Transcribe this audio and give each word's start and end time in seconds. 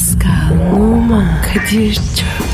Pascal, 0.00 0.72
Oman, 0.72 1.42
Kadir 1.42 1.94
çok 1.94 2.49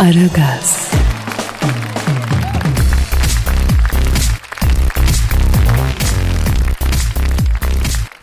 Aragaz, 0.00 0.90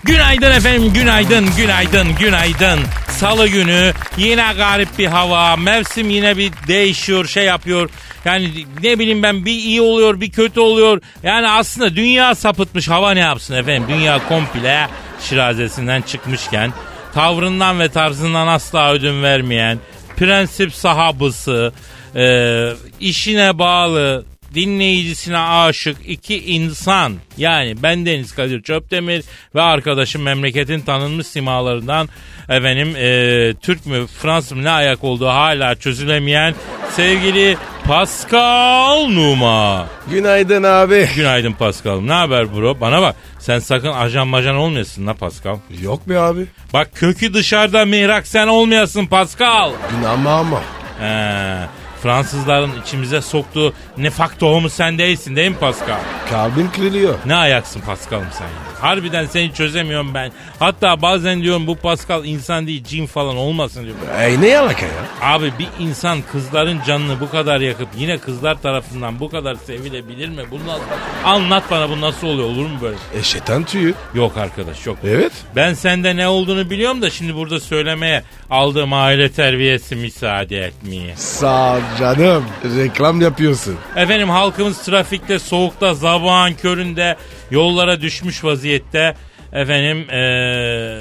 Günaydın 0.03 0.51
efendim, 0.51 0.93
günaydın, 0.93 1.45
günaydın, 1.57 2.15
günaydın. 2.19 2.79
Salı 3.09 3.47
günü 3.47 3.93
yine 4.17 4.53
garip 4.57 4.97
bir 4.97 5.07
hava, 5.07 5.55
mevsim 5.55 6.09
yine 6.09 6.37
bir 6.37 6.51
değişiyor, 6.67 7.25
şey 7.25 7.45
yapıyor. 7.45 7.89
Yani 8.25 8.51
ne 8.83 8.99
bileyim 8.99 9.23
ben 9.23 9.45
bir 9.45 9.51
iyi 9.51 9.81
oluyor, 9.81 10.21
bir 10.21 10.31
kötü 10.31 10.59
oluyor. 10.59 11.01
Yani 11.23 11.49
aslında 11.49 11.95
dünya 11.95 12.35
sapıtmış, 12.35 12.89
hava 12.89 13.11
ne 13.11 13.19
yapsın 13.19 13.55
efendim? 13.55 13.83
Dünya 13.89 14.27
komple 14.27 14.87
şirazesinden 15.21 16.01
çıkmışken, 16.01 16.73
tavrından 17.13 17.79
ve 17.79 17.89
tarzından 17.89 18.47
asla 18.47 18.93
ödün 18.93 19.23
vermeyen, 19.23 19.79
prensip 20.17 20.73
sahabısı, 20.73 21.73
e, 22.15 22.69
işine 22.99 23.59
bağlı, 23.59 24.25
dinleyicisine 24.55 25.37
aşık 25.37 25.97
iki 26.05 26.53
insan. 26.53 27.13
Yani 27.37 27.83
ben 27.83 28.05
Deniz 28.05 28.35
Kadir 28.35 28.61
Çöptemir 28.61 29.23
ve 29.55 29.61
arkadaşım 29.61 30.21
memleketin 30.21 30.79
tanınmış 30.79 31.27
simalarından 31.27 32.09
efendim 32.49 32.95
e, 32.95 33.53
Türk 33.61 33.85
mü 33.85 34.07
Fransız 34.07 34.51
mı 34.51 34.63
ne 34.63 34.69
ayak 34.69 35.03
olduğu 35.03 35.27
hala 35.27 35.75
çözülemeyen 35.75 36.55
sevgili 36.91 37.57
Pascal 37.87 39.07
Numa. 39.09 39.87
Günaydın 40.11 40.63
abi. 40.63 41.09
Günaydın 41.15 41.53
Pascal. 41.53 42.01
Ne 42.01 42.13
haber 42.13 42.55
bro? 42.55 42.81
Bana 42.81 43.01
bak 43.01 43.15
sen 43.39 43.59
sakın 43.59 43.93
ajan 43.93 44.27
majan 44.27 44.55
olmayasın 44.55 45.07
la 45.07 45.13
Pascal. 45.13 45.57
Yok 45.81 46.07
mu 46.07 46.17
abi? 46.19 46.45
Bak 46.73 46.89
kökü 46.95 47.33
dışarıda 47.33 47.85
mihrak 47.85 48.27
sen 48.27 48.47
olmayasın 48.47 49.05
Pascal. 49.05 49.71
Ama 50.13 50.31
ama. 50.31 50.61
He, 50.99 51.57
Fransızların 52.03 52.71
içimize 52.81 53.21
soktuğu 53.21 53.73
nefak 53.97 54.39
tohumu 54.39 54.69
sen 54.69 54.97
değilsin 54.97 55.35
değil 55.35 55.49
mi 55.51 55.57
Pascal? 55.57 55.97
Kalbim 56.29 56.71
kırılıyor. 56.71 57.15
Ne 57.25 57.35
ayaksın 57.35 57.81
Pascal'ım 57.81 58.27
sen 58.31 58.45
ya? 58.45 58.76
Harbiden 58.81 59.25
seni 59.25 59.53
çözemiyorum 59.53 60.13
ben. 60.13 60.31
Hatta 60.59 61.01
bazen 61.01 61.41
diyorum 61.41 61.67
bu 61.67 61.75
Pascal 61.75 62.25
insan 62.25 62.67
değil 62.67 62.83
cin 62.83 63.05
falan 63.05 63.37
olmasın 63.37 63.83
diyorum. 63.83 64.01
Ey 64.21 64.41
ne 64.41 64.47
yalaka 64.47 64.85
ya? 64.85 64.91
Abi 65.21 65.53
bir 65.59 65.67
insan 65.79 66.19
kızların 66.31 66.79
canını 66.87 67.19
bu 67.19 67.29
kadar 67.29 67.59
yakıp 67.59 67.87
yine 67.97 68.17
kızlar 68.17 68.61
tarafından 68.61 69.19
bu 69.19 69.29
kadar 69.29 69.55
sevilebilir 69.55 70.29
mi? 70.29 70.41
Bu 70.51 70.55
nasıl? 70.55 70.81
Anlat 71.25 71.63
bana 71.71 71.89
bu 71.89 72.01
nasıl 72.01 72.27
oluyor 72.27 72.47
olur 72.47 72.65
mu 72.65 72.77
böyle? 72.81 72.97
E 73.19 73.23
şeytan 73.23 73.63
tüyü. 73.63 73.93
Yok 74.13 74.37
arkadaş 74.37 74.85
yok. 74.85 74.97
Evet. 75.03 75.31
Ben 75.55 75.73
sende 75.73 76.15
ne 76.15 76.27
olduğunu 76.27 76.69
biliyorum 76.69 77.01
da 77.01 77.09
şimdi 77.09 77.35
burada 77.35 77.59
söylemeye 77.59 78.23
aldığım 78.49 78.93
aile 78.93 79.31
terbiyesi 79.31 79.95
müsaade 79.95 80.57
etmiyor. 80.65 81.15
Sağ 81.15 81.75
ol 81.75 81.79
canım. 81.99 82.45
Reklam 82.77 83.21
yapıyorsun. 83.21 83.75
Efendim 83.95 84.29
halkımız 84.29 84.81
trafikte, 84.81 85.39
soğukta, 85.39 85.93
zabağın 85.93 86.53
köründe 86.53 87.15
yollara 87.51 88.01
düşmüş 88.01 88.43
vaziyette. 88.43 89.15
Efendim 89.53 90.05
eee, 90.11 90.99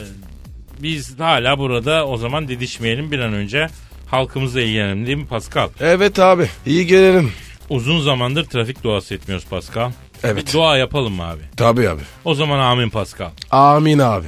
biz 0.82 1.20
hala 1.20 1.58
burada 1.58 2.06
o 2.06 2.16
zaman 2.16 2.48
didişmeyelim 2.48 3.12
bir 3.12 3.18
an 3.18 3.32
önce. 3.32 3.66
Halkımızla 4.10 4.60
ilgilenelim 4.60 5.06
değil 5.06 5.16
mi 5.18 5.26
Pascal? 5.26 5.68
Evet 5.80 6.18
abi. 6.18 6.46
İyi 6.66 6.86
gelelim. 6.86 7.32
Uzun 7.70 8.00
zamandır 8.00 8.44
trafik 8.44 8.84
duası 8.84 9.14
etmiyoruz 9.14 9.46
Pascal. 9.46 9.90
Evet. 10.24 10.46
Bir 10.46 10.52
dua 10.52 10.76
yapalım 10.76 11.12
mı 11.14 11.22
abi? 11.24 11.40
Tabii 11.56 11.88
abi. 11.88 12.00
O 12.24 12.34
zaman 12.34 12.58
amin 12.58 12.90
Pascal. 12.90 13.30
Amin 13.50 13.98
abi. 13.98 14.26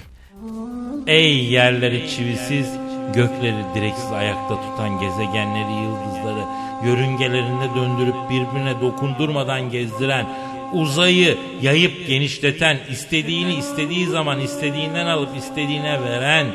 Ey 1.06 1.44
yerleri 1.44 2.10
çivisiz, 2.10 2.66
gökleri 3.14 3.64
direksiz 3.74 4.12
ayakta 4.12 4.54
tutan 4.62 5.00
gezegenleri, 5.00 5.72
yıldızları 5.72 6.44
yörüngelerinde 6.86 7.74
döndürüp 7.74 8.14
birbirine 8.30 8.80
dokundurmadan 8.80 9.70
gezdiren, 9.70 10.26
uzayı 10.72 11.36
yayıp 11.62 12.06
genişleten, 12.06 12.78
istediğini 12.90 13.54
istediği 13.54 14.06
zaman 14.06 14.40
istediğinden 14.40 15.06
alıp 15.06 15.36
istediğine 15.36 16.02
veren, 16.02 16.46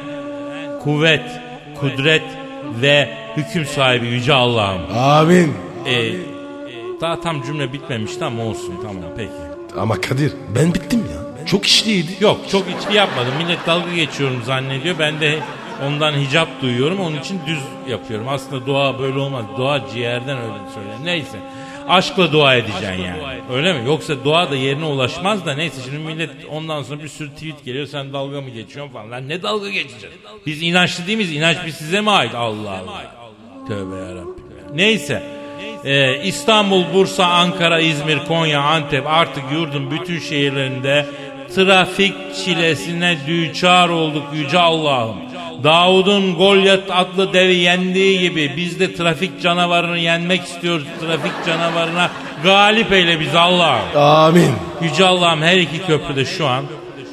kuvvet, 0.84 1.25
kudret 1.79 2.23
ve 2.81 3.09
hüküm 3.38 3.66
sahibi 3.66 4.07
Yüce 4.07 4.34
Allah'ım. 4.34 4.81
Amin. 4.97 5.53
Ee, 5.85 6.13
daha 7.02 7.22
tam 7.22 7.44
cümle 7.44 7.73
bitmemişti 7.73 8.25
ama 8.25 8.44
olsun 8.44 8.73
tamam 8.81 9.03
peki. 9.18 9.31
Ama 9.78 10.02
Kadir 10.02 10.34
ben 10.56 10.73
bittim 10.73 11.00
ya. 11.00 11.46
Çok 11.46 11.66
işliydi. 11.66 12.12
Yok 12.19 12.40
çok 12.52 12.66
içli 12.69 12.96
yapmadım. 12.96 13.34
Millet 13.38 13.68
dalga 13.68 13.94
geçiyorum 13.94 14.44
zannediyor. 14.46 14.96
Ben 15.00 15.22
de 15.22 15.40
ondan 15.88 16.13
hicap 16.13 16.47
duyuyorum. 16.62 17.00
Onun 17.00 17.19
için 17.19 17.40
düz 17.47 17.59
yapıyorum. 17.88 18.28
Aslında 18.29 18.66
dua 18.66 19.00
böyle 19.00 19.19
olmaz. 19.19 19.46
Dua 19.57 19.81
ciğerden 19.94 20.38
öyle 20.38 20.53
söyler. 20.73 20.96
Neyse. 21.03 21.38
Aşkla 21.88 22.31
dua 22.31 22.55
edeceksin 22.55 23.03
yani. 23.03 23.21
Öyle 23.53 23.73
mi? 23.73 23.88
Yoksa 23.88 24.23
dua 24.23 24.51
da 24.51 24.55
yerine 24.55 24.85
ulaşmaz 24.85 25.45
da 25.45 25.53
neyse 25.53 25.81
şimdi 25.85 25.97
millet 25.97 26.29
ondan 26.51 26.83
sonra 26.83 27.03
bir 27.03 27.07
sürü 27.07 27.29
tweet 27.29 27.66
geliyor 27.66 27.88
sen 27.88 28.13
dalga 28.13 28.41
mı 28.41 28.49
geçiyorsun 28.49 28.94
falan. 28.94 29.11
Lan 29.11 29.29
ne 29.29 29.44
dalga 29.44 29.69
geçeceğiz? 29.69 30.16
Biz 30.45 30.61
inançlı 30.61 31.07
değil 31.07 31.17
miyiz? 31.17 31.35
İnanç 31.35 31.57
biz 31.66 31.75
size 31.75 32.01
mi 32.01 32.11
ait? 32.11 32.35
Allah 32.35 32.69
Allah. 32.69 33.13
Tövbe 33.67 33.95
yarabbim. 33.95 34.35
Neyse. 34.73 35.23
Ee, 35.85 36.23
İstanbul, 36.23 36.83
Bursa, 36.93 37.25
Ankara, 37.25 37.79
İzmir, 37.79 38.19
Konya, 38.27 38.61
Antep 38.61 39.07
artık 39.07 39.43
yurdun 39.51 39.91
bütün 39.91 40.19
şehirlerinde 40.19 41.05
trafik 41.55 42.35
çilesine 42.35 43.17
düçar 43.27 43.89
olduk 43.89 44.23
yüce 44.33 44.59
Allah'ım. 44.59 45.16
Davud'un 45.63 46.35
Golyat 46.35 46.84
adlı 46.91 47.34
devi 47.34 47.56
yendiği 47.56 48.19
gibi 48.19 48.53
biz 48.57 48.79
de 48.79 48.96
trafik 48.96 49.41
canavarını 49.41 49.97
yenmek 49.97 50.44
istiyoruz. 50.44 50.88
Trafik 51.01 51.31
canavarına 51.46 52.09
galip 52.44 52.91
eyle 52.91 53.19
bizi 53.19 53.38
Allah'ım. 53.38 53.97
Amin. 53.97 54.52
Yüce 54.81 55.06
Allah'ım 55.06 55.41
her 55.41 55.57
iki 55.57 55.85
köprüde 55.85 56.25
şu 56.25 56.47
an 56.47 56.66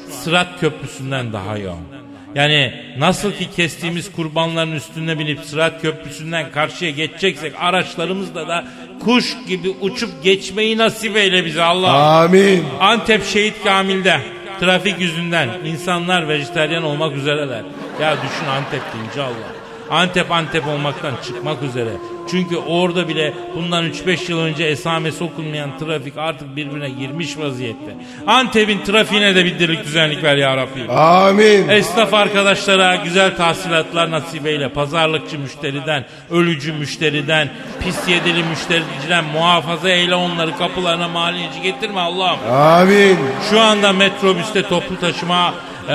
Sırat 0.09 0.59
Köprüsü'nden 0.59 1.33
daha 1.33 1.57
yoğun. 1.57 1.91
Yani 2.35 2.73
nasıl 2.97 3.31
ki 3.31 3.47
kestiğimiz 3.55 4.11
kurbanların 4.11 4.71
üstüne 4.71 5.19
binip 5.19 5.39
Sırat 5.39 5.81
Köprüsü'nden 5.81 6.51
karşıya 6.51 6.91
geçeceksek 6.91 7.53
araçlarımızla 7.59 8.47
da 8.47 8.65
kuş 9.03 9.37
gibi 9.47 9.69
uçup 9.69 10.23
geçmeyi 10.23 10.77
nasip 10.77 11.17
eyle 11.17 11.45
bize 11.45 11.63
Allah. 11.63 12.21
Amin. 12.21 12.63
Antep 12.79 13.25
Şehit 13.25 13.63
Kamil'de 13.63 14.19
trafik 14.59 14.99
yüzünden 14.99 15.49
insanlar 15.65 16.27
vejetaryen 16.27 16.81
olmak 16.81 17.15
üzereler. 17.15 17.61
Ya 18.01 18.15
düşün 18.17 18.45
Antep 18.45 18.81
deyince 18.93 19.21
Allah. 19.21 19.61
Antep 19.89 20.31
Antep 20.31 20.67
olmaktan 20.67 21.13
çıkmak 21.25 21.63
üzere. 21.63 21.89
Çünkü 22.31 22.57
orada 22.57 23.07
bile 23.07 23.33
bundan 23.55 23.85
3-5 23.85 24.31
yıl 24.31 24.39
önce 24.39 24.63
esamesi 24.63 25.23
okunmayan 25.23 25.77
trafik 25.79 26.17
artık 26.17 26.55
birbirine 26.55 26.89
girmiş 26.89 27.37
vaziyette. 27.37 27.95
Antep'in 28.27 28.83
trafiğine 28.83 29.35
de 29.35 29.45
bir 29.45 29.59
dirlik 29.59 29.83
düzenlik 29.83 30.23
ver 30.23 30.37
ya 30.37 30.57
Rabbi. 30.57 30.91
Amin. 30.91 31.69
Esnaf 31.69 32.13
arkadaşlara 32.13 32.95
güzel 32.95 33.37
tahsilatlar 33.37 34.11
nasip 34.11 34.45
eyle. 34.45 34.69
Pazarlıkçı 34.69 35.39
müşteriden, 35.39 36.05
ölücü 36.31 36.73
müşteriden, 36.73 37.49
pis 37.79 38.07
yedili 38.07 38.43
müştericiden 38.43 39.23
muhafaza 39.23 39.89
eyle 39.89 40.15
onları 40.15 40.57
kapılarına 40.57 41.07
maliyeci 41.07 41.61
getirme 41.61 41.99
Allah'ım. 41.99 42.39
Amin. 42.53 43.17
Şu 43.49 43.59
anda 43.59 43.93
metrobüste 43.93 44.63
toplu 44.63 44.99
taşıma 44.99 45.53
e, 45.89 45.93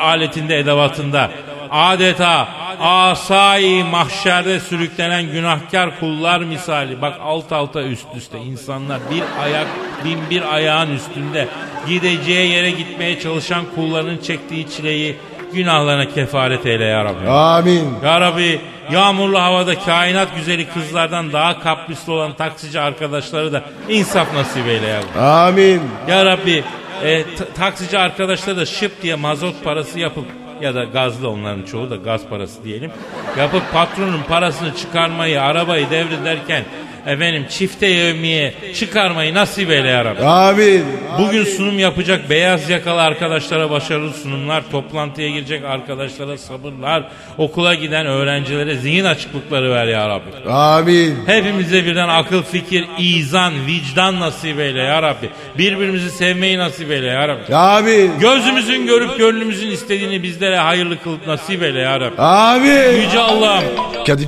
aletinde 0.00 0.58
edevatında 0.58 1.30
adeta 1.70 2.48
asai 2.80 3.84
mahşerde 3.84 4.60
sürüklenen 4.60 5.32
günahkar 5.32 6.00
kullar 6.00 6.40
misali 6.40 7.02
bak 7.02 7.14
alt 7.22 7.52
alta 7.52 7.82
üst 7.82 8.06
üste 8.16 8.38
insanlar 8.38 8.98
bir 9.10 9.22
ayak 9.42 9.66
bin 10.04 10.18
bir 10.30 10.54
ayağın 10.54 10.90
üstünde 10.96 11.48
gideceği 11.88 12.50
yere 12.50 12.70
gitmeye 12.70 13.20
çalışan 13.20 13.64
kulların 13.74 14.18
çektiği 14.18 14.70
çileyi 14.70 15.16
günahlarına 15.52 16.08
kefaret 16.08 16.66
eyle 16.66 16.84
ya 16.84 17.04
Rabbi. 17.04 17.28
Amin. 17.28 17.88
Ya 18.04 18.20
Rabbi 18.20 18.60
yağmurlu 18.90 19.40
havada 19.40 19.78
kainat 19.78 20.36
güzeli 20.36 20.68
kızlardan 20.68 21.32
daha 21.32 21.60
kaprisli 21.60 22.12
olan 22.12 22.32
taksici 22.32 22.80
arkadaşları 22.80 23.52
da 23.52 23.62
insaf 23.88 24.34
nasip 24.34 24.66
eyle 24.66 24.86
ya 24.86 24.98
Rabbi. 24.98 25.18
Amin. 25.20 25.82
Ya 26.08 26.24
Rabbi 26.24 26.64
e, 27.04 27.24
taksici 27.56 27.98
arkadaşlar 27.98 28.56
da 28.56 28.66
şıp 28.66 29.02
diye 29.02 29.14
mazot 29.14 29.64
parası 29.64 29.98
yapıp 29.98 30.24
ya 30.60 30.74
da 30.74 30.84
gazlı 30.84 31.30
onların 31.30 31.62
çoğu 31.62 31.90
da 31.90 31.96
gaz 31.96 32.28
parası 32.28 32.64
diyelim. 32.64 32.90
Yapıp 33.38 33.72
patronun 33.72 34.22
parasını 34.22 34.76
çıkarmayı, 34.76 35.42
arabayı 35.42 35.90
devrederken 35.90 36.64
efendim 37.06 37.46
çifte 37.50 37.86
yevmiye 37.86 38.54
çıkarmayı 38.74 39.34
nasip 39.34 39.70
eyle 39.70 39.88
ya 39.88 40.04
Rabbi. 40.04 40.22
Amin. 40.24 40.84
Bugün 41.18 41.44
sunum 41.44 41.78
yapacak 41.78 42.30
beyaz 42.30 42.70
yakalı 42.70 43.00
arkadaşlara 43.02 43.70
başarılı 43.70 44.12
sunumlar, 44.12 44.62
toplantıya 44.70 45.28
girecek 45.28 45.64
arkadaşlara 45.64 46.38
sabırlar, 46.38 47.08
okula 47.38 47.74
giden 47.74 48.06
öğrencilere 48.06 48.76
zihin 48.76 49.04
açıklıkları 49.04 49.70
ver 49.70 49.86
ya 49.86 50.08
Rabbi. 50.08 50.50
Amin. 50.50 51.16
Hepimize 51.26 51.86
birden 51.86 52.08
akıl, 52.08 52.42
fikir, 52.42 52.84
izan, 52.98 53.52
vicdan 53.66 54.20
nasip 54.20 54.60
eyle 54.60 54.82
ya 54.82 55.02
Rabbi. 55.02 55.30
Birbirimizi 55.58 56.10
sevmeyi 56.10 56.58
nasip 56.58 56.90
eyle 56.90 57.06
ya 57.06 57.28
Rabbi. 57.28 57.54
Amin. 57.54 58.18
Gözümüzün 58.20 58.86
görüp 58.86 59.18
gönlümüzün 59.18 59.70
istediğini 59.70 60.22
bizlere 60.22 60.56
hayırlı 60.56 61.02
kılıp 61.02 61.26
nasip 61.26 61.62
eyle 61.62 61.78
ya 61.78 62.00
Rabbi. 62.00 62.22
Amin. 62.22 63.02
Yüce 63.02 63.18
Allah'ım. 63.18 63.64
Kadir. 64.06 64.26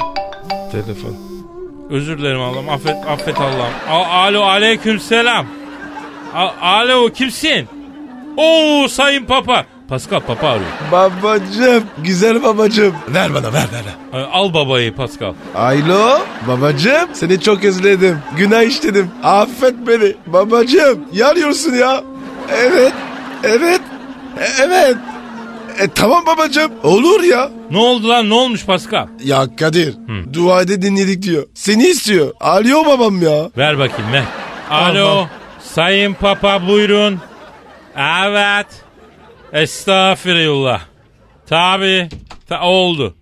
Telefon. 0.73 1.31
Özür 1.93 2.19
dilerim 2.19 2.41
Allah'ım. 2.41 2.69
Affet, 2.69 2.97
affet 3.09 3.37
Allah'ım. 3.41 3.73
A- 3.91 4.06
Alo 4.25 4.43
aleyküm 4.43 5.00
selam. 5.00 5.47
A- 6.35 6.50
Alo 6.62 7.09
kimsin? 7.09 7.69
Oo 8.37 8.89
sayın 8.89 9.25
papa. 9.25 9.65
Pascal 9.89 10.21
papa 10.21 10.49
arıyor. 10.49 10.71
Babacım. 10.93 11.85
Güzel 11.99 12.43
babacım. 12.43 12.94
Ver 13.09 13.35
bana 13.35 13.53
ver 13.53 13.53
ver. 13.73 13.83
ver. 14.12 14.21
Ee, 14.21 14.25
Al 14.33 14.55
babayı 14.55 14.94
Pascal. 14.94 15.35
Alo. 15.55 16.19
Babacım. 16.49 17.09
Seni 17.12 17.41
çok 17.41 17.65
özledim. 17.65 18.19
Günah 18.37 18.62
işledim. 18.62 19.11
Affet 19.23 19.75
beni. 19.87 20.15
Babacım. 20.27 21.05
Yanıyorsun 21.12 21.73
ya. 21.75 22.03
Evet. 22.56 22.93
Evet. 23.45 23.81
E- 24.41 24.62
evet. 24.62 24.97
E, 25.79 25.89
tamam 25.95 26.27
babacım. 26.27 26.73
Olur 26.83 27.23
ya. 27.23 27.51
Ne 27.71 27.79
oldu 27.79 28.09
lan 28.09 28.29
ne 28.31 28.35
olmuş 28.35 28.65
Pascal? 28.67 29.07
Ya 29.25 29.57
Kadir. 29.57 29.95
Dua 30.33 30.63
ede 30.63 30.83
dinledik 30.83 31.23
diyor. 31.23 31.47
Seni 31.55 31.87
istiyor. 31.87 32.33
Arıyor 32.41 32.87
babam 32.87 33.23
ya. 33.23 33.51
Ver 33.57 33.79
bakayım 33.79 34.13
ver. 34.13 34.25
Alo 34.71 35.07
Tamam. 35.09 35.29
sayın 35.63 36.15
papa 36.15 36.67
buyurun. 36.69 37.19
Evet. 37.97 38.67
Estağfirullah. 39.53 40.81
Tabi. 41.47 42.09
Ta 42.49 42.63
oldu. 42.63 43.15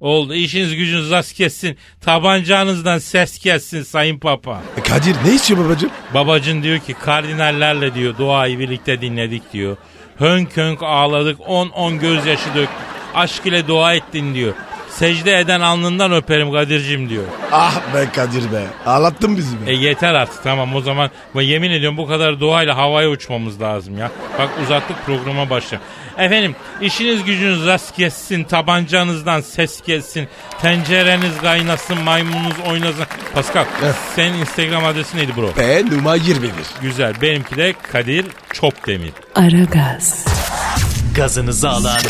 Oldu. 0.00 0.34
İşiniz 0.34 0.74
gücünüz 0.76 1.10
rast 1.10 1.32
kessin. 1.34 1.76
Tabancanızdan 2.00 2.98
ses 2.98 3.38
kessin 3.38 3.82
sayın 3.82 4.18
papa. 4.18 4.60
E, 4.76 4.82
Kadir 4.82 5.16
ne 5.24 5.34
istiyor 5.34 5.64
babacım? 5.64 5.90
Babacın 6.14 6.62
diyor 6.62 6.78
ki 6.78 6.94
kardinallerle 7.04 7.94
diyor 7.94 8.18
duayı 8.18 8.58
birlikte 8.58 9.00
dinledik 9.00 9.52
diyor. 9.52 9.76
Hönk 10.18 10.56
hönk 10.56 10.82
ağladık 10.82 11.40
10-10 11.40 11.98
gözyaşı 11.98 12.54
döktük. 12.54 12.76
Aşk 13.14 13.46
ile 13.46 13.68
dua 13.68 13.94
ettin 13.94 14.34
diyor. 14.34 14.54
Secde 14.90 15.38
eden 15.38 15.60
alnından 15.60 16.12
öperim 16.12 16.52
Kadir'cim 16.52 17.08
diyor. 17.08 17.24
Ah 17.52 17.94
be 17.94 18.08
Kadir 18.14 18.52
be. 18.52 18.62
Ağlattın 18.86 19.36
bizi 19.36 19.66
be. 19.66 19.70
E 19.70 19.74
yeter 19.74 20.14
artık 20.14 20.42
tamam 20.42 20.74
o 20.74 20.80
zaman 20.80 21.10
ben 21.36 21.40
yemin 21.40 21.70
ediyorum 21.70 21.96
bu 21.98 22.06
kadar 22.06 22.40
duayla 22.40 22.76
havaya 22.76 23.08
uçmamız 23.08 23.60
lazım 23.60 23.98
ya. 23.98 24.10
Bak 24.38 24.48
uzattık 24.64 24.96
programa 25.06 25.50
başla. 25.50 25.78
Efendim 26.18 26.56
işiniz 26.80 27.24
gücünüz 27.24 27.66
rast 27.66 27.96
kessin, 27.96 28.44
tabancanızdan 28.44 29.40
ses 29.40 29.80
kessin, 29.80 30.28
tencereniz 30.62 31.38
kaynasın, 31.42 31.98
maymununuz 32.02 32.54
oynasın. 32.70 33.04
Pascal 33.34 33.64
senin 34.16 34.38
Instagram 34.38 34.84
adresi 34.84 35.16
neydi 35.16 35.32
bro? 35.36 35.56
Be 35.58 35.82
numara 35.90 36.16
21. 36.16 36.50
Güzel 36.82 37.14
benimki 37.22 37.56
de 37.56 37.74
Kadir 37.92 38.26
Çopdemir. 38.52 39.12
Aragaz, 39.34 40.24
Gazınızı 41.16 41.68
alan 41.68 42.00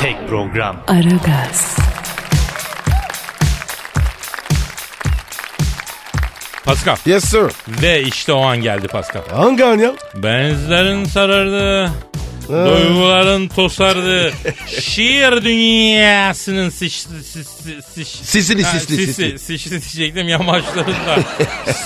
tek 0.00 0.28
program. 0.28 0.76
Aragaz, 0.88 1.76
Pascal 6.64 6.96
Yes 7.06 7.24
sir. 7.24 7.52
ve 7.82 8.02
işte 8.02 8.32
o 8.32 8.40
an 8.46 8.56
geldi 8.60 8.88
Pascal. 8.88 9.22
Hangi 9.34 9.64
an 9.64 9.78
ya? 9.78 9.92
Benizlerin 10.14 11.04
sarardı. 11.04 11.90
Duyguların 12.48 13.48
tosardı. 13.48 14.32
Şiir 14.80 15.44
dünyasının. 15.44 16.68
Sisli, 16.68 17.24
sisli, 17.24 17.82
sisli. 17.82 19.38
Sıçtı 19.38 19.70
diyecektim 19.70 20.28
yamaçlarında. 20.28 21.18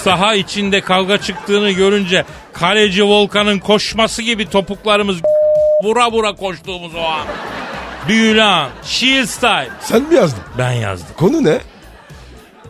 Saha 0.04 0.34
içinde 0.34 0.80
kavga 0.80 1.18
çıktığını 1.18 1.70
görünce 1.70 2.24
kaleci 2.52 3.04
Volkan'ın 3.04 3.58
koşması 3.58 4.22
gibi 4.22 4.46
topuklarımız 4.50 5.16
vura 5.84 6.12
vura 6.12 6.32
koştuğumuz 6.34 6.94
o 6.94 7.00
an. 7.02 7.26
Büyülü 8.08 8.42
an. 8.42 8.70
Şiir 8.84 9.24
style. 9.26 9.70
Sen 9.80 10.02
mi 10.02 10.14
yazdın? 10.14 10.42
Ben 10.58 10.72
yazdım. 10.72 11.08
Konu 11.16 11.44
ne? 11.44 11.58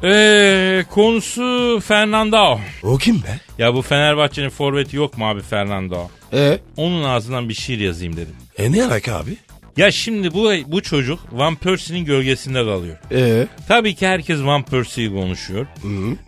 Eee 0.03 0.85
konusu 0.91 1.81
Fernando. 1.85 2.59
O 2.83 2.97
kim 2.99 3.17
be? 3.23 3.41
Ya 3.59 3.75
bu 3.75 3.83
Fenerbahçe'nin 3.83 4.49
forveti 4.49 4.97
yok 4.97 5.19
mu 5.19 5.29
abi 5.29 5.41
Fernando? 5.43 6.09
E? 6.33 6.59
Onun 6.77 7.05
ağzından 7.05 7.49
bir 7.49 7.55
şiir 7.55 7.79
yazayım 7.79 8.17
dedim. 8.17 8.35
E 8.59 8.73
ne 8.73 8.85
alaka 8.85 9.17
abi? 9.19 9.37
Ya 9.77 9.91
şimdi 9.91 10.35
bu 10.35 10.53
bu 10.67 10.83
çocuk 10.83 11.21
Van 11.33 11.55
Persie'nin 11.57 12.05
gölgesinde 12.05 12.59
kalıyor. 12.65 12.97
E? 13.13 13.47
Tabii 13.69 13.95
ki 13.95 14.07
herkes 14.07 14.41
Van 14.43 14.63
Persie'yi 14.63 15.11
konuşuyor. 15.11 15.67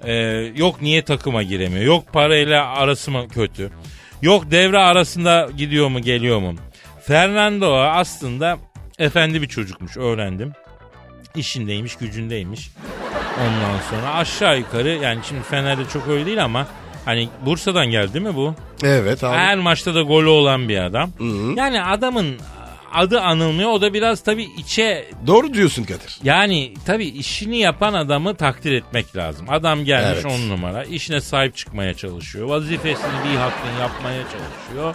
Ee, 0.04 0.12
yok 0.56 0.82
niye 0.82 1.02
takıma 1.04 1.42
giremiyor? 1.42 1.84
Yok 1.84 2.12
parayla 2.12 2.66
arası 2.66 3.10
mı 3.10 3.28
kötü? 3.28 3.70
Yok 4.22 4.50
devre 4.50 4.78
arasında 4.78 5.48
gidiyor 5.56 5.88
mu 5.88 6.00
geliyor 6.02 6.40
mu? 6.40 6.54
Fernando 7.06 7.74
aslında 7.76 8.58
efendi 8.98 9.42
bir 9.42 9.48
çocukmuş 9.48 9.96
öğrendim. 9.96 10.52
İşindeymiş 11.36 11.96
gücündeymiş. 11.96 12.70
Ondan 13.40 13.78
sonra 13.90 14.14
aşağı 14.14 14.58
yukarı 14.58 14.88
yani 14.88 15.20
şimdi 15.28 15.42
Fener'de 15.42 15.82
çok 15.92 16.08
öyle 16.08 16.26
değil 16.26 16.44
ama 16.44 16.66
hani 17.04 17.28
Bursa'dan 17.46 17.86
geldi 17.86 18.20
mi 18.20 18.34
bu? 18.36 18.54
Evet 18.82 19.24
abi. 19.24 19.36
Her 19.36 19.58
maçta 19.58 19.94
da 19.94 20.02
golü 20.02 20.28
olan 20.28 20.68
bir 20.68 20.78
adam. 20.78 21.10
Yani 21.56 21.82
adamın 21.82 22.36
adı 22.94 23.20
anılmıyor. 23.20 23.70
O 23.70 23.80
da 23.80 23.94
biraz 23.94 24.20
tabii 24.22 24.46
içe 24.58 25.08
Doğru 25.26 25.54
diyorsun 25.54 25.82
Kadir. 25.84 26.18
yani 26.22 26.74
tabii 26.86 27.06
işini 27.06 27.58
yapan 27.58 27.94
adamı 27.94 28.34
takdir 28.34 28.72
etmek 28.72 29.16
lazım. 29.16 29.46
Adam 29.50 29.84
gelmiş 29.84 30.18
Evet. 30.24 30.26
on 30.26 30.48
numara. 30.48 30.84
işine 30.84 31.20
sahip 31.20 31.56
çıkmaya 31.56 31.94
çalışıyor. 31.94 32.48
Vazifesini 32.48 33.12
bir 33.32 33.36
hakkın 33.38 33.80
yapmaya 33.80 34.22
çalışıyor. 34.22 34.94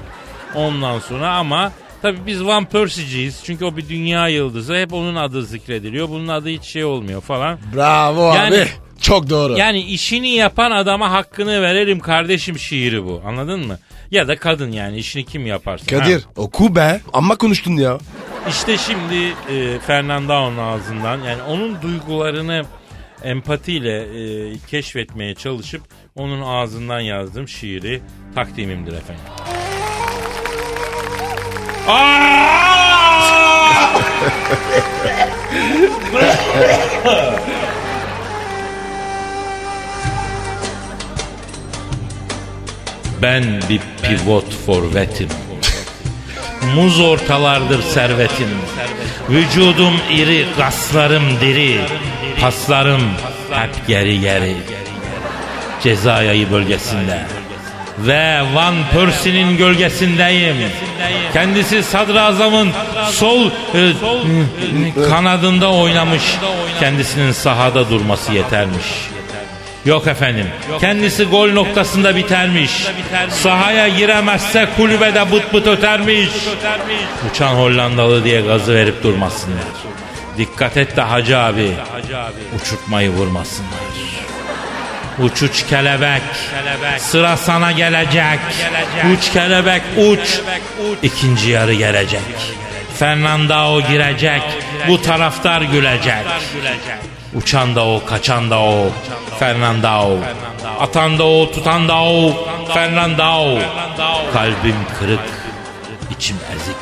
Ondan 0.56 1.00
sonra 1.00 1.30
ama 1.36 1.72
tabii 2.02 2.20
biz 2.28 2.46
Van 2.46 2.66
Persie'ciyiz. 2.66 3.42
Çünkü 3.46 3.66
o 3.66 3.78
bir 3.78 3.90
dünya 3.90 4.28
yıldızı. 4.28 4.76
Hep 4.76 4.94
onun 4.94 5.16
adı 5.16 5.46
zikrediliyor. 5.46 6.10
Bunun 6.10 6.28
adı 6.28 6.50
hiç 6.50 6.64
şey 6.64 6.84
olmuyor 6.84 7.22
falan. 7.22 7.60
Bravo 7.76 8.34
Yani- 8.36 8.56
abi. 8.56 8.68
Çok 9.02 9.30
doğru. 9.30 9.58
Yani 9.58 9.82
işini 9.82 10.30
yapan 10.30 10.72
adama 10.72 11.12
hakkını 11.12 11.62
verelim 11.62 12.00
kardeşim 12.00 12.60
şiiri 12.60 13.06
bu. 13.06 13.22
Anladın 13.26 13.68
mı? 13.68 13.80
Ya 14.12 14.28
da 14.28 14.36
kadın 14.38 14.72
yani 14.72 14.98
işini 14.98 15.26
kim 15.26 15.46
yaparsa. 15.46 15.86
Kadir 15.86 16.22
Ha. 16.24 16.30
oku 16.36 16.76
be. 16.76 17.02
Amma 17.14 17.36
konuştun 17.36 17.72
ya. 17.76 17.98
İşte 18.50 18.78
şimdi 18.78 19.16
e, 19.54 19.80
Fernando'nun 19.80 20.58
ağzından 20.58 21.18
yani 21.24 21.42
onun 21.42 21.82
duygularını 21.82 22.64
empatiyle 23.24 24.02
e, 24.02 24.54
keşfetmeye 24.72 25.36
çalışıp 25.36 25.82
onun 26.16 26.42
ağzından 26.42 27.00
yazdığım 27.00 27.48
şiiri 27.48 28.02
takdimimdir 28.36 28.94
efendim. 28.94 29.24
Ben 31.90 32.00
bir 43.70 43.82
pivot 44.04 44.54
forvetim. 44.66 45.30
Muz 46.76 47.00
ortalardır 47.00 47.82
servetim. 47.82 48.48
Vücudum 49.30 49.94
iri, 50.12 50.46
kaslarım 50.58 51.24
diri. 51.42 51.82
Paslarım 52.42 53.02
hep 53.52 53.88
geri 53.88 54.22
geri. 54.22 54.56
Ceza 55.84 56.24
yayı 56.24 56.52
bölgesinde. 56.52 57.39
Ve 58.08 58.42
Van 58.54 58.76
Persie'nin 58.94 59.58
gölgesindeyim. 59.58 60.58
Kendisi 61.34 61.84
sadrazamın 61.84 62.72
sol 63.12 63.46
e, 63.48 63.50
kanadında 65.10 65.74
oynamış. 65.74 66.24
Kendisinin 66.80 67.32
sahada 67.32 67.90
durması 67.90 68.34
yetermiş. 68.34 68.86
Yok 69.86 70.08
efendim. 70.08 70.48
Kendisi 70.80 71.26
gol 71.26 71.52
noktasında 71.52 72.16
bitermiş. 72.16 72.72
Sahaya 73.30 73.88
giremezse 73.88 74.68
kulübede 74.78 75.32
bıt 75.32 75.54
bıt 75.54 75.68
ötermiş. 75.68 76.30
Uçan 77.32 77.56
Hollandalı 77.56 78.24
diye 78.24 78.42
gazı 78.42 78.76
verip 78.76 79.04
durmasınlar. 79.04 79.64
Dikkat 80.38 80.78
et 80.78 80.98
de 80.98 81.02
hacı 81.02 81.38
abi. 81.38 81.72
Uçurtmayı 82.62 83.10
vurmasınlar. 83.10 83.80
Uç 85.24 85.42
uç 85.44 85.66
kelebek. 85.68 86.22
Sıra 86.98 87.38
sana 87.38 87.72
gelecek. 87.72 88.40
Uç 89.14 89.32
kelebek 89.34 89.82
uç. 89.98 90.40
İkinci 91.04 91.50
yarı 91.50 91.74
gelecek. 91.74 92.22
Fernandao 93.00 93.82
girecek. 93.82 94.42
Bu 94.88 95.02
taraftar 95.02 95.62
gülecek. 95.62 96.26
Uçan 97.34 97.76
da 97.76 97.86
o, 97.86 98.06
kaçan 98.06 98.50
da 98.50 98.60
o. 98.60 98.88
Fernandao. 99.40 100.18
Atan 100.80 101.20
da 101.20 101.24
o, 101.24 101.52
tutan 101.52 101.88
da 101.88 102.04
o. 102.04 102.48
Fernandao. 102.74 103.60
Kalbim 104.34 104.76
kırık, 105.00 105.20
içim 106.12 106.38
ezik. 106.56 106.76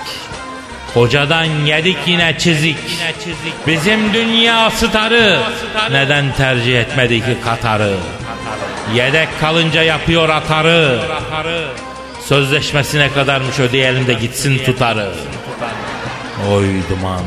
Hocadan 0.94 1.44
yedik 1.44 1.98
yine 2.06 2.38
çizik. 2.38 2.77
Bizim 3.67 4.13
dünya 4.13 4.70
starı. 4.70 5.39
Neden 5.91 6.34
tercih 6.34 6.79
etmedi 6.79 7.20
ki 7.25 7.38
Katar'ı? 7.44 7.94
Yedek 8.94 9.27
kalınca 9.41 9.84
yapıyor 9.84 10.29
atarı. 10.29 11.00
Sözleşmesine 12.25 13.13
kadarmış 13.13 13.60
ödeyelim 13.60 14.08
de 14.08 14.13
gitsin 14.13 14.58
tutarı. 14.65 15.12
Oy 16.51 16.65
duman, 16.89 17.22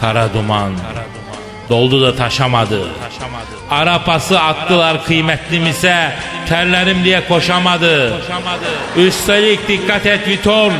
kara 0.00 0.34
duman. 0.34 0.72
Doldu 1.70 2.02
da 2.02 2.16
taşamadı. 2.16 2.80
Arapası 3.70 4.40
attılar 4.40 5.04
kıymetlimize. 5.04 6.12
Terlerim 6.48 7.04
diye 7.04 7.28
koşamadı. 7.28 8.12
Üstelik 8.96 9.68
dikkat 9.68 10.06
et 10.06 10.28
Vitor. 10.28 10.72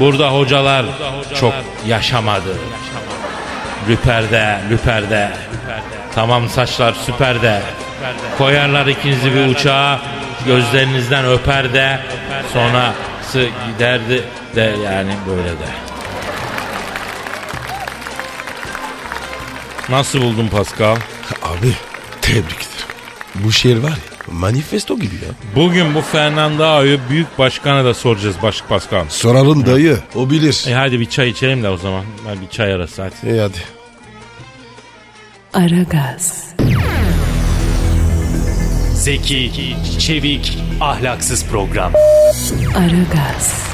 Burada 0.00 0.28
hocalar 0.28 0.86
çok 1.40 1.54
yaşamadı. 1.86 2.56
Lüperde, 3.88 4.58
lüperde. 4.70 5.28
Tamam 6.14 6.48
saçlar 6.48 6.92
süperde. 6.92 7.62
Koyarlar 8.38 8.86
ikinizi 8.86 9.34
bir 9.34 9.46
uçağa. 9.46 10.00
Gözlerinizden 10.46 11.24
öper 11.24 11.72
de. 11.74 12.00
Sonrası 12.52 13.48
giderdi 13.72 14.24
de 14.56 14.74
yani 14.84 15.12
böyle 15.28 15.48
de. 15.50 15.68
Nasıl 19.88 20.20
buldun 20.22 20.48
Pascal? 20.48 20.96
Abi 21.42 21.72
tebrik 22.22 22.44
ederim. 22.44 22.68
Bu 23.34 23.52
şiir 23.52 23.76
var 23.76 23.90
ya 23.90 24.12
manifesto 24.32 24.96
gibi 24.98 25.14
ya. 25.14 25.30
Bugün 25.56 25.94
bu 25.94 26.00
Fernando'yu 26.00 27.00
büyük 27.10 27.38
başkana 27.38 27.84
da 27.84 27.94
soracağız 27.94 28.36
Başk 28.42 28.68
Pascal. 28.68 29.04
Soralım 29.08 29.66
dayı 29.66 29.98
o 30.14 30.30
bilir. 30.30 30.64
E 30.68 30.74
hadi 30.74 31.00
bir 31.00 31.06
çay 31.10 31.28
içelim 31.28 31.62
de 31.62 31.68
o 31.68 31.76
zaman. 31.76 32.04
Ben 32.28 32.40
bir 32.42 32.48
çay 32.48 32.72
arası 32.72 33.02
hadi. 33.02 33.32
İyi 33.32 33.40
hadi. 33.40 33.58
Aragaz, 35.52 36.44
Zeki, 39.02 39.76
çevik, 39.98 40.58
ahlaksız 40.80 41.46
program. 41.46 41.92
Aragaz, 42.76 43.64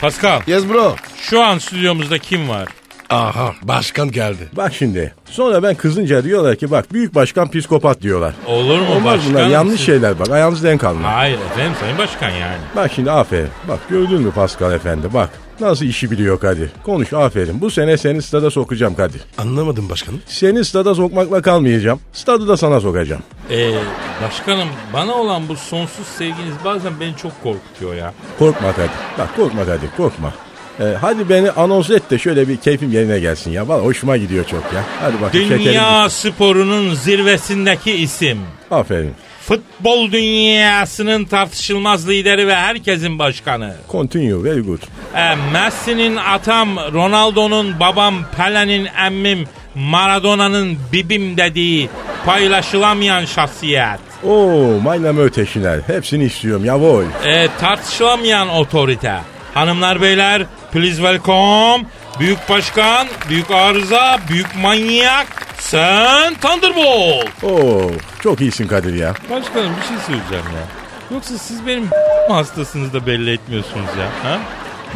Pascal 0.00 0.40
Yes 0.46 0.68
bro. 0.68 0.96
şu 1.20 1.42
an 1.42 1.58
stüdyomuzda 1.58 2.18
kim 2.18 2.48
var? 2.48 2.68
Aha 3.10 3.52
başkan 3.62 4.10
geldi. 4.10 4.48
Bak 4.56 4.74
şimdi. 4.74 5.14
Sonra 5.24 5.62
ben 5.62 5.74
kızınca 5.74 6.24
diyorlar 6.24 6.56
ki 6.56 6.70
bak 6.70 6.92
büyük 6.92 7.14
başkan 7.14 7.50
psikopat 7.50 8.02
diyorlar. 8.02 8.34
Olur 8.46 8.78
mu 8.78 8.86
Olmaz 8.94 9.04
başkan? 9.04 9.34
bunlar 9.34 9.48
yanlış 9.48 9.80
şeyler 9.80 10.18
bak 10.18 10.30
ayağınız 10.30 10.62
denk 10.64 10.84
alın. 10.84 11.02
Hayır 11.02 11.38
efendim 11.52 11.72
sayın 11.80 11.98
başkan 11.98 12.30
yani. 12.30 12.56
Bak 12.76 12.90
şimdi 12.94 13.10
aferin. 13.10 13.48
Bak 13.68 13.78
gördün 13.90 14.22
mü 14.22 14.30
Pascal 14.30 14.72
efendi 14.72 15.14
bak. 15.14 15.30
Nasıl 15.60 15.84
işi 15.84 16.10
biliyor 16.10 16.40
Kadir. 16.40 16.70
Konuş 16.84 17.12
aferin. 17.12 17.60
Bu 17.60 17.70
sene 17.70 17.96
seni 17.96 18.22
stada 18.22 18.50
sokacağım 18.50 18.94
Kadir. 18.94 19.20
Anlamadım 19.38 19.88
başkanım. 19.90 20.20
Seni 20.26 20.64
stada 20.64 20.94
sokmakla 20.94 21.42
kalmayacağım. 21.42 22.00
Stadı 22.12 22.48
da 22.48 22.56
sana 22.56 22.80
sokacağım. 22.80 23.22
Ee, 23.50 23.70
başkanım 24.24 24.68
bana 24.92 25.14
olan 25.14 25.48
bu 25.48 25.56
sonsuz 25.56 26.06
sevginiz 26.06 26.54
bazen 26.64 26.92
beni 27.00 27.16
çok 27.16 27.42
korkutuyor 27.42 27.94
ya. 27.94 28.12
Korkma 28.38 28.72
Kadir. 28.72 28.90
Bak 29.18 29.36
korkma 29.36 29.64
Kadir 29.66 29.88
korkma. 29.96 30.32
Ee, 30.80 30.84
hadi 31.00 31.28
beni 31.28 31.50
anons 31.50 31.90
et 31.90 32.10
de 32.10 32.18
şöyle 32.18 32.48
bir 32.48 32.56
keyfim 32.56 32.92
yerine 32.92 33.18
gelsin 33.18 33.50
ya. 33.50 33.68
Vallahi 33.68 33.84
hoşuma 33.84 34.16
gidiyor 34.16 34.44
çok 34.44 34.62
ya. 34.74 34.84
Hadi 35.00 35.14
bak 35.22 35.32
Dünya 35.32 36.10
sporunun 36.10 36.94
zirvesindeki 36.94 37.92
isim. 37.92 38.38
Aferin. 38.70 39.14
Futbol 39.42 40.12
dünyasının 40.12 41.24
tartışılmaz 41.24 42.08
lideri 42.08 42.46
ve 42.46 42.54
herkesin 42.54 43.18
başkanı. 43.18 43.74
Continue 43.92 44.44
very 44.44 44.60
good. 44.60 44.78
E, 45.16 45.34
Messi'nin 45.52 46.16
atam, 46.16 46.76
Ronaldo'nun 46.76 47.80
babam, 47.80 48.14
Pele'nin 48.36 48.88
emmim, 49.06 49.44
Maradona'nın 49.74 50.78
bibim 50.92 51.36
dediği 51.36 51.88
paylaşılamayan 52.26 53.24
şahsiyet. 53.24 54.00
Oo 54.24 54.80
mayname 54.82 55.20
öteşiler. 55.20 55.80
Hepsini 55.86 56.24
istiyorum 56.24 56.64
yavoy. 56.64 57.04
E, 57.26 57.48
tartışılamayan 57.60 58.48
otorite. 58.48 59.14
Hanımlar 59.54 60.02
beyler 60.02 60.46
please 60.72 60.96
welcome. 60.96 61.84
Büyük 62.20 62.48
başkan, 62.48 63.06
büyük 63.28 63.50
arıza, 63.50 64.18
büyük 64.28 64.56
manyak. 64.56 65.26
Sen 65.58 66.34
Thunderbolt. 66.34 67.44
Oo 67.44 67.90
çok 68.22 68.40
iyisin 68.40 68.66
Kadir 68.66 68.94
ya. 68.94 69.14
Başkanım 69.30 69.72
bir 69.82 69.86
şey 69.88 69.96
söyleyeceğim 70.06 70.44
ya. 70.44 70.66
Yoksa 71.14 71.38
siz 71.38 71.66
benim 71.66 71.88
hastasınız 72.28 72.92
da 72.92 73.06
belli 73.06 73.32
etmiyorsunuz 73.32 73.88
ya. 73.98 74.30
Ha? 74.30 74.38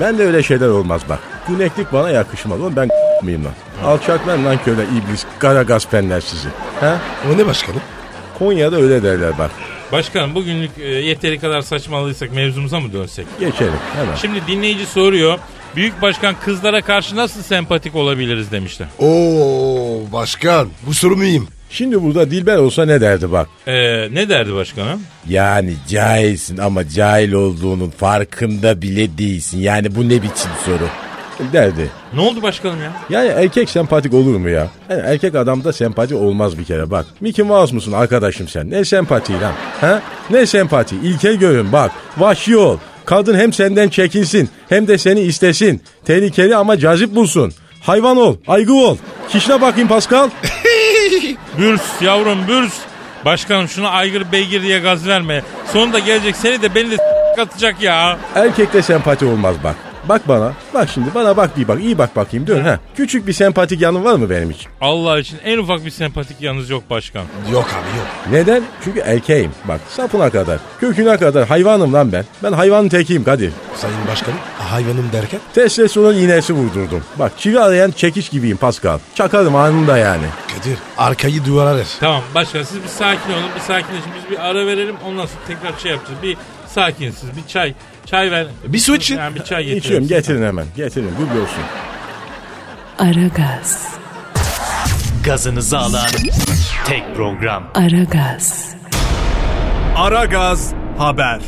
Ben 0.00 0.18
de 0.18 0.22
öyle 0.24 0.42
şeyler 0.42 0.68
olmaz 0.68 1.02
bak. 1.08 1.18
Güneklik 1.48 1.92
bana 1.92 2.10
yakışmaz. 2.10 2.60
Oğlum 2.60 2.76
ben 2.76 2.88
mıyım 3.22 3.44
lan? 3.44 3.52
Alçaklar 3.84 4.38
lan 4.38 4.58
köle 4.64 4.82
iblis 4.82 5.24
kara 5.38 5.62
gaspenler 5.62 6.20
sizi. 6.20 6.48
Ha? 6.80 6.98
O 7.34 7.38
ne 7.38 7.46
başkanım? 7.46 7.80
Konya'da 8.38 8.76
öyle 8.76 9.02
derler 9.02 9.38
bak. 9.38 9.50
Başkanım 9.92 10.34
bugünlük 10.34 10.70
e, 10.78 10.82
yeteri 10.88 11.38
kadar 11.38 11.60
saçmalıysak 11.60 12.32
mevzumuza 12.32 12.80
mı 12.80 12.92
dönsek? 12.92 13.26
Geçelim 13.40 13.72
hemen. 13.96 14.14
Şimdi 14.14 14.46
dinleyici 14.46 14.86
soruyor. 14.86 15.38
Büyük 15.76 16.02
başkan 16.02 16.34
kızlara 16.44 16.82
karşı 16.82 17.16
nasıl 17.16 17.42
sempatik 17.42 17.94
olabiliriz 17.94 18.52
demişler. 18.52 18.88
Oo 18.98 20.12
başkan 20.12 20.68
bu 20.86 20.94
soru 20.94 21.16
mühim. 21.16 21.46
Şimdi 21.70 22.02
burada 22.02 22.30
Dilber 22.30 22.56
olsa 22.56 22.84
ne 22.84 23.00
derdi 23.00 23.32
bak. 23.32 23.48
Ee, 23.66 23.72
ne 24.14 24.28
derdi 24.28 24.54
başkanım? 24.54 25.00
Yani 25.28 25.74
cahilsin 25.88 26.56
ama 26.58 26.88
cahil 26.88 27.32
olduğunun 27.32 27.90
farkında 27.90 28.82
bile 28.82 29.18
değilsin. 29.18 29.58
Yani 29.58 29.94
bu 29.94 30.08
ne 30.08 30.22
biçim 30.22 30.50
soru? 30.66 30.88
Derdi. 31.52 31.90
Ne 32.14 32.20
oldu 32.20 32.42
başkanım 32.42 32.82
ya? 32.82 32.92
Yani 33.10 33.28
erkek 33.28 33.70
sempatik 33.70 34.14
olur 34.14 34.36
mu 34.36 34.48
ya? 34.48 34.68
Yani 34.90 35.02
erkek 35.04 35.34
adamda 35.34 35.72
sempati 35.72 36.14
olmaz 36.14 36.58
bir 36.58 36.64
kere 36.64 36.90
bak. 36.90 37.06
Mickey 37.20 37.44
Mouse 37.44 37.74
musun 37.74 37.92
arkadaşım 37.92 38.48
sen? 38.48 38.70
Ne 38.70 38.84
sempati 38.84 39.32
lan? 39.40 39.52
Ha? 39.80 40.02
Ne 40.30 40.46
sempati? 40.46 40.96
İlkel 40.96 41.34
görün 41.34 41.72
bak. 41.72 41.90
Vahşi 42.18 42.56
ol. 42.56 42.78
Kadın 43.04 43.38
hem 43.38 43.52
senden 43.52 43.88
çekinsin 43.88 44.48
hem 44.68 44.88
de 44.88 44.98
seni 44.98 45.20
istesin. 45.20 45.82
Tehlikeli 46.04 46.56
ama 46.56 46.78
cazip 46.78 47.14
bulsun. 47.14 47.52
Hayvan 47.82 48.16
ol, 48.16 48.36
aygı 48.46 48.74
ol. 48.74 48.96
Kişine 49.28 49.60
bakayım 49.60 49.88
Pascal. 49.88 50.30
Bürs 51.58 51.82
yavrum 52.00 52.38
bürs. 52.48 52.72
Başkanım 53.24 53.68
şuna 53.68 53.88
aygır 53.88 54.32
beygir 54.32 54.62
diye 54.62 54.78
gaz 54.78 55.06
verme. 55.08 55.42
Sonunda 55.72 55.98
gelecek 55.98 56.36
seni 56.36 56.62
de 56.62 56.74
beni 56.74 56.90
de 56.90 56.96
atacak 57.40 57.82
ya. 57.82 58.18
Erkekte 58.34 58.82
sempati 58.82 59.24
olmaz 59.24 59.56
bak. 59.64 59.76
Bak 60.08 60.28
bana. 60.28 60.52
Bak 60.74 60.88
şimdi 60.94 61.14
bana 61.14 61.36
bak 61.36 61.56
bir 61.56 61.68
bak. 61.68 61.80
iyi 61.80 61.98
bak 61.98 62.16
bakayım 62.16 62.46
dön 62.46 62.64
ha. 62.64 62.78
Küçük 62.96 63.26
bir 63.26 63.32
sempatik 63.32 63.80
yanın 63.80 64.04
var 64.04 64.14
mı 64.14 64.30
benim 64.30 64.50
için? 64.50 64.70
Allah 64.80 65.18
için 65.18 65.38
en 65.44 65.58
ufak 65.58 65.84
bir 65.84 65.90
sempatik 65.90 66.40
yanınız 66.40 66.70
yok 66.70 66.90
başkan. 66.90 67.24
Yok 67.52 67.66
abi 67.72 67.98
yok. 67.98 68.06
Neden? 68.30 68.62
Çünkü 68.84 69.00
erkeğim. 69.00 69.50
Bak 69.68 69.80
sapına 69.88 70.30
kadar, 70.30 70.58
köküne 70.80 71.16
kadar 71.16 71.48
hayvanım 71.48 71.92
lan 71.92 72.12
ben. 72.12 72.24
Ben 72.42 72.52
hayvanın 72.52 72.88
tekiyim 72.88 73.24
Kadir. 73.24 73.52
Sayın 73.76 73.96
başkanım 74.10 74.38
hayvanım 74.58 75.12
derken? 75.12 75.40
Testosteron 75.54 76.14
iğnesi 76.14 76.52
vurdurdum. 76.52 77.02
Bak 77.18 77.32
çivi 77.38 77.60
arayan 77.60 77.90
çekiç 77.90 78.30
gibiyim 78.30 78.56
Pascal. 78.56 78.98
Çakarım 79.14 79.56
anında 79.56 79.98
yani. 79.98 80.24
Kadir 80.48 80.78
arkayı 80.98 81.44
duvara 81.44 81.76
ver. 81.76 81.86
Tamam 82.00 82.22
başkan 82.34 82.62
siz 82.62 82.82
bir 82.82 82.88
sakin 82.88 83.32
olun 83.32 83.50
bir 83.56 83.60
sakinleşin 83.60 84.10
biz 84.22 84.30
bir 84.30 84.38
ara 84.50 84.66
verelim 84.66 84.96
ondan 85.06 85.26
sonra 85.26 85.40
tekrar 85.46 85.78
şey 85.78 85.90
yapacağız. 85.92 86.22
Bir 86.22 86.36
sakinsiz 86.74 87.36
bir 87.36 87.48
çay 87.48 87.74
çay 88.06 88.30
ver. 88.30 88.46
Bir 88.66 88.78
su 88.78 88.96
için. 88.96 89.18
Yani 89.18 89.34
bir 89.34 89.44
çay 89.44 89.64
getirin. 89.64 89.80
İçiyorum 89.80 90.08
getirin 90.08 90.42
hemen. 90.42 90.66
Getirin 90.76 91.10
dur 91.18 91.40
olsun. 91.40 91.62
Aragaz, 92.98 93.88
Gazınızı 95.24 95.78
alan 95.78 96.08
tek 96.86 97.16
program. 97.16 97.64
Aragaz, 97.74 98.74
Aragaz 99.96 100.72
Haber. 100.98 101.40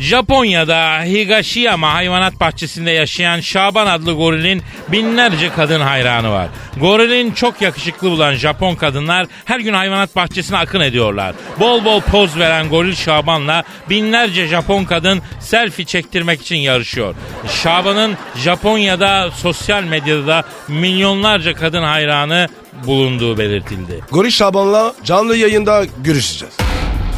Japonya'da 0.00 1.02
Higashiyama 1.04 1.94
hayvanat 1.94 2.40
bahçesinde 2.40 2.90
yaşayan 2.90 3.40
Şaban 3.40 3.86
adlı 3.86 4.12
gorilin 4.12 4.62
binlerce 4.88 5.50
kadın 5.56 5.80
hayranı 5.80 6.30
var. 6.30 6.48
Gorilin 6.76 7.32
çok 7.32 7.62
yakışıklı 7.62 8.10
bulan 8.10 8.34
Japon 8.34 8.74
kadınlar 8.74 9.26
her 9.44 9.60
gün 9.60 9.72
hayvanat 9.72 10.16
bahçesine 10.16 10.58
akın 10.58 10.80
ediyorlar. 10.80 11.34
Bol 11.60 11.84
bol 11.84 12.00
poz 12.00 12.38
veren 12.38 12.68
goril 12.68 12.94
Şaban'la 12.94 13.64
binlerce 13.90 14.46
Japon 14.46 14.84
kadın 14.84 15.22
selfie 15.40 15.84
çektirmek 15.84 16.40
için 16.40 16.56
yarışıyor. 16.56 17.14
Şaban'ın 17.62 18.16
Japonya'da 18.36 19.30
sosyal 19.30 19.84
medyada 19.84 20.26
da 20.26 20.44
milyonlarca 20.68 21.54
kadın 21.54 21.82
hayranı 21.82 22.48
bulunduğu 22.86 23.38
belirtildi. 23.38 24.00
Goril 24.10 24.30
Şaban'la 24.30 24.94
canlı 25.04 25.36
yayında 25.36 25.84
görüşeceğiz. 26.04 26.69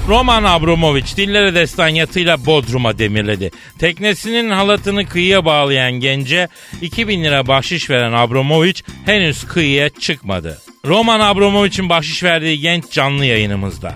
Roman 0.08 0.44
Abramovich 0.44 1.16
dillere 1.16 1.54
destan 1.54 1.88
yatıyla 1.88 2.46
Bodrum'a 2.46 2.98
demirledi. 2.98 3.50
Teknesinin 3.78 4.50
halatını 4.50 5.06
kıyıya 5.08 5.44
bağlayan 5.44 5.92
gence 5.92 6.48
2000 6.80 7.24
lira 7.24 7.46
bahşiş 7.46 7.90
veren 7.90 8.12
Abramovich 8.12 8.82
henüz 9.06 9.44
kıyıya 9.44 9.88
çıkmadı. 9.88 10.58
Roman 10.86 11.20
Abramovich'in 11.20 11.88
bahşiş 11.88 12.22
verdiği 12.22 12.60
genç 12.60 12.90
canlı 12.90 13.24
yayınımızda. 13.24 13.94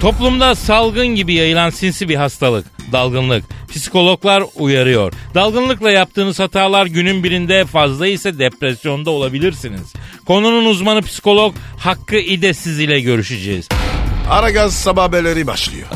Toplumda 0.00 0.54
salgın 0.54 1.06
gibi 1.06 1.34
yayılan 1.34 1.70
sinsi 1.70 2.08
bir 2.08 2.16
hastalık, 2.16 2.66
dalgınlık. 2.92 3.44
Psikologlar 3.68 4.42
uyarıyor. 4.54 5.12
Dalgınlıkla 5.34 5.90
yaptığınız 5.90 6.38
hatalar 6.38 6.86
günün 6.86 7.24
birinde 7.24 7.64
fazla 7.64 8.06
ise 8.06 8.38
depresyonda 8.38 9.10
olabilirsiniz. 9.10 9.92
Konunun 10.26 10.66
uzmanı 10.66 11.02
psikolog 11.02 11.54
Hakkı 11.78 12.16
İdesiz 12.16 12.80
ile 12.80 13.00
görüşeceğiz. 13.00 13.68
Aragaz 14.30 14.74
sabah 14.74 15.02
haberleri 15.02 15.46
başlıyor. 15.46 15.86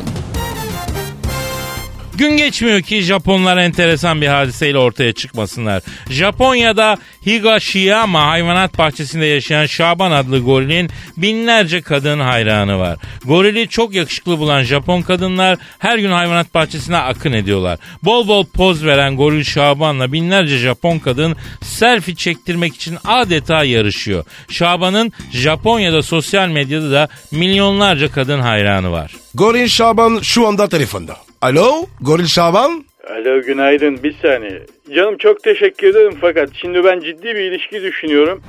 Gün 2.19 2.37
geçmiyor 2.37 2.81
ki 2.81 3.01
Japonlar 3.01 3.57
enteresan 3.57 4.21
bir 4.21 4.27
hadiseyle 4.27 4.77
ortaya 4.77 5.13
çıkmasınlar. 5.13 5.83
Japonya'da 6.09 6.97
Higashiyama 7.25 8.27
hayvanat 8.27 8.77
bahçesinde 8.77 9.25
yaşayan 9.25 9.65
Şaban 9.65 10.11
adlı 10.11 10.39
gorilin 10.39 10.89
binlerce 11.17 11.81
kadın 11.81 12.19
hayranı 12.19 12.79
var. 12.79 12.97
Gorili 13.25 13.67
çok 13.67 13.93
yakışıklı 13.93 14.39
bulan 14.39 14.63
Japon 14.63 15.01
kadınlar 15.01 15.57
her 15.79 15.97
gün 15.97 16.11
hayvanat 16.11 16.53
bahçesine 16.53 16.97
akın 16.97 17.33
ediyorlar. 17.33 17.79
Bol 18.03 18.27
bol 18.27 18.45
poz 18.45 18.85
veren 18.85 19.15
goril 19.15 19.43
Şaban'la 19.43 20.11
binlerce 20.11 20.57
Japon 20.57 20.99
kadın 20.99 21.35
selfie 21.61 22.15
çektirmek 22.15 22.75
için 22.75 22.97
adeta 23.05 23.63
yarışıyor. 23.63 24.25
Şaban'ın 24.49 25.13
Japonya'da 25.31 26.03
sosyal 26.03 26.47
medyada 26.47 26.91
da 26.91 27.07
milyonlarca 27.31 28.11
kadın 28.11 28.39
hayranı 28.39 28.91
var. 28.91 29.11
Goril 29.35 29.67
Şaban 29.67 30.19
şu 30.21 30.47
anda 30.47 30.69
telefonda. 30.69 31.28
Alo 31.41 31.85
Goril 32.01 32.25
Şaban? 32.25 32.85
Alo 33.09 33.41
günaydın 33.41 34.03
bir 34.03 34.15
saniye. 34.21 34.61
Canım 34.95 35.17
çok 35.17 35.43
teşekkür 35.43 35.87
ederim 35.87 36.17
fakat 36.21 36.49
şimdi 36.53 36.83
ben 36.83 36.99
ciddi 36.99 37.23
bir 37.23 37.51
ilişki 37.51 37.81
düşünüyorum. 37.81 38.41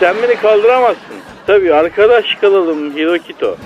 Sen 0.00 0.16
beni 0.22 0.36
kaldıramazsın. 0.36 1.16
Tabii 1.46 1.74
arkadaş 1.74 2.34
kalalım 2.40 2.96
Hirokito. 2.96 3.56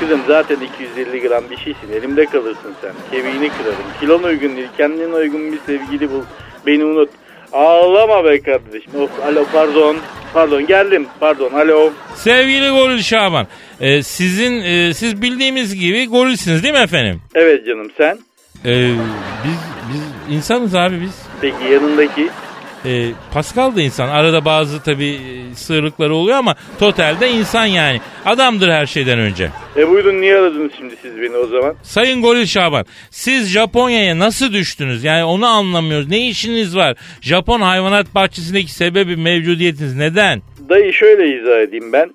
Kızım 0.00 0.20
zaten 0.26 0.56
250 0.96 1.28
gram 1.28 1.44
bir 1.50 1.56
şeysin 1.56 1.92
elimde 1.92 2.26
kalırsın 2.26 2.74
sen. 2.80 2.92
Kemiğini 3.10 3.48
kırarım. 3.48 3.86
Kilon 4.00 4.22
uygun 4.22 4.56
değil 4.56 4.68
kendine 4.76 5.14
uygun 5.14 5.52
bir 5.52 5.58
sevgili 5.66 6.10
bul. 6.10 6.22
Beni 6.66 6.84
unut. 6.84 7.10
Ağlama 7.52 8.24
be 8.24 8.40
kardeşim. 8.42 8.92
Of, 9.00 9.10
alo 9.26 9.44
pardon. 9.52 9.96
Pardon 10.34 10.66
geldim. 10.66 11.06
Pardon 11.20 11.52
alo. 11.52 11.90
Sevgili 12.14 12.70
Goril 12.70 13.02
Şaban, 13.02 13.46
e, 13.80 14.02
sizin 14.02 14.60
e, 14.60 14.94
siz 14.94 15.22
bildiğimiz 15.22 15.74
gibi 15.74 16.06
gorilsiniz 16.06 16.62
değil 16.62 16.74
mi 16.74 16.80
efendim? 16.80 17.20
Evet 17.34 17.66
canım 17.66 17.90
sen. 17.96 18.18
E, 18.64 18.90
biz 19.44 19.56
biz 19.92 20.36
insanız 20.36 20.74
abi 20.74 21.00
biz. 21.00 21.14
Peki 21.40 21.64
yanındaki 21.72 22.28
E, 22.84 23.10
Pascal 23.32 23.76
da 23.76 23.82
insan. 23.82 24.08
Arada 24.08 24.44
bazı 24.44 24.82
tabii 24.82 25.08
e, 25.14 25.54
sığırlıkları 25.54 26.14
oluyor 26.14 26.36
ama 26.36 26.54
totalde 26.78 27.30
insan 27.30 27.66
yani. 27.66 28.00
Adamdır 28.24 28.68
her 28.70 28.86
şeyden 28.86 29.18
önce. 29.18 29.48
E 29.76 29.88
buyurun 29.88 30.20
niye 30.20 30.36
aradınız 30.36 30.72
şimdi 30.78 30.94
siz 31.02 31.16
beni 31.20 31.36
o 31.36 31.46
zaman? 31.46 31.74
Sayın 31.82 32.22
Goril 32.22 32.46
Şaban, 32.46 32.84
siz 33.10 33.48
Japonya'ya 33.48 34.18
nasıl 34.18 34.52
düştünüz? 34.52 35.04
Yani 35.04 35.24
onu 35.24 35.46
anlamıyoruz. 35.46 36.08
Ne 36.08 36.28
işiniz 36.28 36.76
var? 36.76 36.96
Japon 37.20 37.60
hayvanat 37.60 38.14
bahçesindeki 38.14 38.72
sebebi 38.72 39.16
mevcudiyetiniz 39.16 39.94
neden? 39.96 40.42
Dayı 40.68 40.92
şöyle 40.92 41.40
izah 41.40 41.60
edeyim 41.60 41.92
ben. 41.92 42.10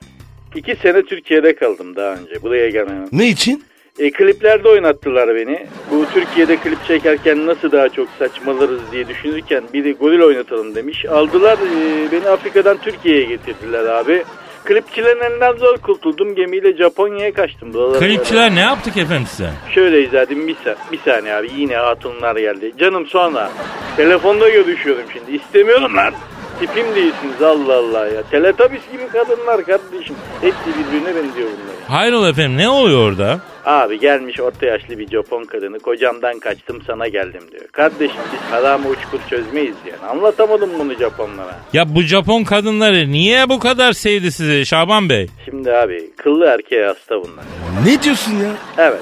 İki 0.55 0.75
sene 0.75 1.01
Türkiye'de 1.03 1.55
kaldım 1.55 1.95
daha 1.95 2.13
önce 2.13 2.41
buraya 2.41 2.69
gelmeden. 2.69 3.07
Ne 3.11 3.27
için? 3.27 3.63
E, 3.99 4.11
kliplerde 4.11 4.67
oynattılar 4.69 5.35
beni. 5.35 5.67
Bu 5.91 6.05
Türkiye'de 6.13 6.57
klip 6.57 6.85
çekerken 6.87 7.45
nasıl 7.47 7.71
daha 7.71 7.89
çok 7.89 8.07
saçmalarız 8.19 8.81
diye 8.91 9.07
düşünürken 9.07 9.63
biri 9.73 9.93
goril 9.93 10.21
oynatalım 10.21 10.75
demiş. 10.75 11.05
Aldılar 11.05 11.57
e, 11.57 12.11
beni 12.11 12.27
Afrika'dan 12.29 12.77
Türkiye'ye 12.77 13.23
getirdiler 13.23 13.85
abi. 13.85 14.23
Klipçilerin 14.65 15.19
elinden 15.31 15.53
zor 15.57 15.77
kurtuldum. 15.77 16.35
Gemiyle 16.35 16.77
Japonya'ya 16.77 17.33
kaçtım. 17.33 17.73
Buralara 17.73 17.99
Klipçiler 17.99 18.55
ne 18.55 18.59
yaptık 18.59 18.97
efendim 18.97 19.27
size? 19.27 19.49
Şöyle 19.75 20.03
izah 20.03 20.21
edeyim 20.21 20.47
bir, 20.47 20.55
sa- 20.55 20.75
bir 20.91 20.99
saniye 20.99 21.33
abi 21.33 21.47
yine 21.57 21.75
hatunlar 21.75 22.35
geldi. 22.35 22.71
Canım 22.79 23.05
sonra 23.07 23.51
telefonda 23.97 24.49
görüşüyorum 24.49 25.03
şimdi. 25.13 25.35
İstemiyorum 25.43 25.97
lan. 25.97 26.13
Tipim 26.61 26.95
değilsiniz 26.95 27.41
Allah 27.41 27.77
Allah 27.77 28.07
ya. 28.07 28.23
Teletubbies 28.31 28.81
gibi 28.91 29.07
kadınlar 29.07 29.65
kardeşim. 29.65 30.15
Hepsi 30.41 30.59
birbirine 30.67 31.07
benziyor 31.15 31.49
bunların. 31.49 31.93
Hayrola 31.93 32.29
efendim 32.29 32.57
ne 32.57 32.69
oluyor 32.69 33.11
orada? 33.11 33.39
Abi 33.65 33.99
gelmiş 33.99 34.39
orta 34.39 34.65
yaşlı 34.65 34.97
bir 34.99 35.07
Japon 35.07 35.43
kadını 35.43 35.79
kocamdan 35.79 36.39
kaçtım 36.39 36.81
sana 36.87 37.07
geldim 37.07 37.41
diyor. 37.51 37.67
Kardeşim 37.71 38.21
biz 38.33 38.39
haramı 38.51 38.89
uçkur 38.89 39.19
çözmeyiz 39.29 39.75
yani. 39.85 40.11
Anlatamadım 40.11 40.69
bunu 40.79 40.93
Japonlara. 40.93 41.55
Ya 41.73 41.95
bu 41.95 42.01
Japon 42.01 42.43
kadınları 42.43 43.11
niye 43.11 43.49
bu 43.49 43.59
kadar 43.59 43.93
sevdi 43.93 44.31
sizi 44.31 44.65
Şaban 44.65 45.09
Bey? 45.09 45.27
Şimdi 45.45 45.73
abi 45.73 46.09
kıllı 46.17 46.45
erkeğe 46.45 46.85
hasta 46.85 47.15
bunlar. 47.15 47.45
Ne 47.85 48.03
diyorsun 48.03 48.31
ya? 48.31 48.51
Evet. 48.77 49.01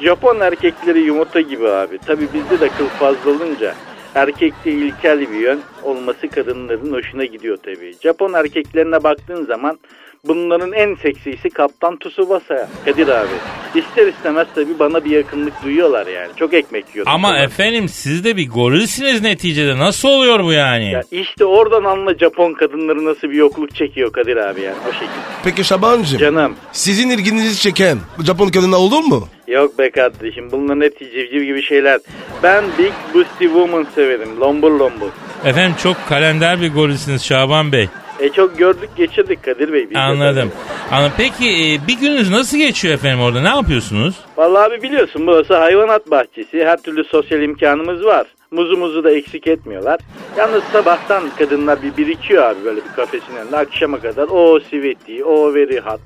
Japon 0.00 0.40
erkekleri 0.40 1.00
yumurta 1.00 1.40
gibi 1.40 1.68
abi. 1.68 1.98
Tabi 1.98 2.22
bizde 2.34 2.60
de 2.60 2.68
kıl 2.68 2.86
fazla 2.86 3.30
olunca 3.30 3.74
erkekte 4.14 4.70
ilkel 4.72 5.20
bir 5.20 5.40
yön 5.40 5.60
olması 5.82 6.28
kadınların 6.28 6.92
hoşuna 6.92 7.24
gidiyor 7.24 7.56
tabii. 7.64 7.94
Japon 8.02 8.32
erkeklerine 8.32 9.02
baktığın 9.04 9.44
zaman 9.46 9.78
bunların 10.26 10.72
en 10.72 10.94
seksisi 10.94 11.50
Kaptan 11.50 11.98
Tsubasa. 11.98 12.68
Kadir 12.84 13.08
abi. 13.08 13.28
İster 13.74 14.06
istemez 14.06 14.46
tabii 14.54 14.78
bana 14.78 15.04
bir 15.04 15.10
yakınlık 15.10 15.62
duyuyorlar 15.64 16.06
yani. 16.06 16.28
Çok 16.36 16.54
ekmek 16.54 16.84
yiyorlar. 16.94 17.12
Ama 17.14 17.38
efendim 17.38 17.88
siz 17.88 18.24
de 18.24 18.36
bir 18.36 18.48
gorilsiniz 18.50 19.20
neticede. 19.22 19.78
Nasıl 19.78 20.08
oluyor 20.08 20.44
bu 20.44 20.52
yani? 20.52 20.92
Ya 20.92 21.02
işte 21.10 21.44
oradan 21.44 21.84
anla 21.84 22.14
Japon 22.14 22.52
kadınları 22.52 23.04
nasıl 23.04 23.30
bir 23.30 23.34
yokluk 23.36 23.74
çekiyor 23.74 24.12
Kadir 24.12 24.36
abi 24.36 24.60
yani 24.60 24.76
o 24.88 24.92
şekilde. 24.92 25.10
Peki 25.44 25.64
Şabancığım 25.64 26.18
Canım. 26.18 26.54
sizin 26.72 27.10
ilginizi 27.10 27.60
çeken 27.60 27.98
Japon 28.26 28.48
kadına 28.48 28.76
oldu 28.76 29.00
mu? 29.02 29.28
Yok 29.50 29.78
be 29.78 29.90
kardeşim 29.90 30.48
bunların 30.52 30.80
hepsi 30.80 31.10
civciv 31.10 31.42
gibi 31.42 31.62
şeyler. 31.62 32.00
Ben 32.42 32.64
Big 32.78 32.92
Busty 33.14 33.44
Woman 33.44 33.86
severim. 33.94 34.40
Lombur 34.40 34.70
lombur. 34.70 35.10
Efendim 35.44 35.76
çok 35.82 35.96
kalender 36.08 36.60
bir 36.60 36.72
gorilsiniz 36.72 37.24
Şaban 37.24 37.72
Bey. 37.72 37.88
E 38.20 38.28
çok 38.28 38.58
gördük 38.58 38.88
geçirdik 38.96 39.44
Kadir 39.44 39.72
Bey. 39.72 39.90
biz 39.90 39.96
Anladım. 39.96 40.52
Anladım. 40.90 41.12
Peki 41.16 41.48
e, 41.50 41.86
bir 41.88 41.98
gününüz 42.00 42.30
nasıl 42.30 42.58
geçiyor 42.58 42.94
efendim 42.94 43.20
orada? 43.20 43.40
Ne 43.42 43.48
yapıyorsunuz? 43.48 44.14
Vallahi 44.36 44.64
abi 44.72 44.82
biliyorsun 44.82 45.26
burası 45.26 45.56
hayvanat 45.56 46.10
bahçesi. 46.10 46.64
Her 46.64 46.82
türlü 46.82 47.04
sosyal 47.04 47.42
imkanımız 47.42 48.04
var. 48.04 48.26
Muzumuzu 48.50 49.04
da 49.04 49.10
eksik 49.10 49.46
etmiyorlar. 49.46 50.00
Yalnız 50.38 50.62
sabahtan 50.72 51.22
kadınlar 51.38 51.82
bir 51.82 51.96
birikiyor 51.96 52.42
abi 52.42 52.64
böyle 52.64 52.76
bir 52.76 52.92
kafesin 52.96 53.36
önünde. 53.36 53.56
Akşama 53.56 54.00
kadar 54.00 54.28
o 54.30 54.60
siveti, 54.70 55.24
o 55.24 55.54
very 55.54 55.80
hot, 55.80 56.00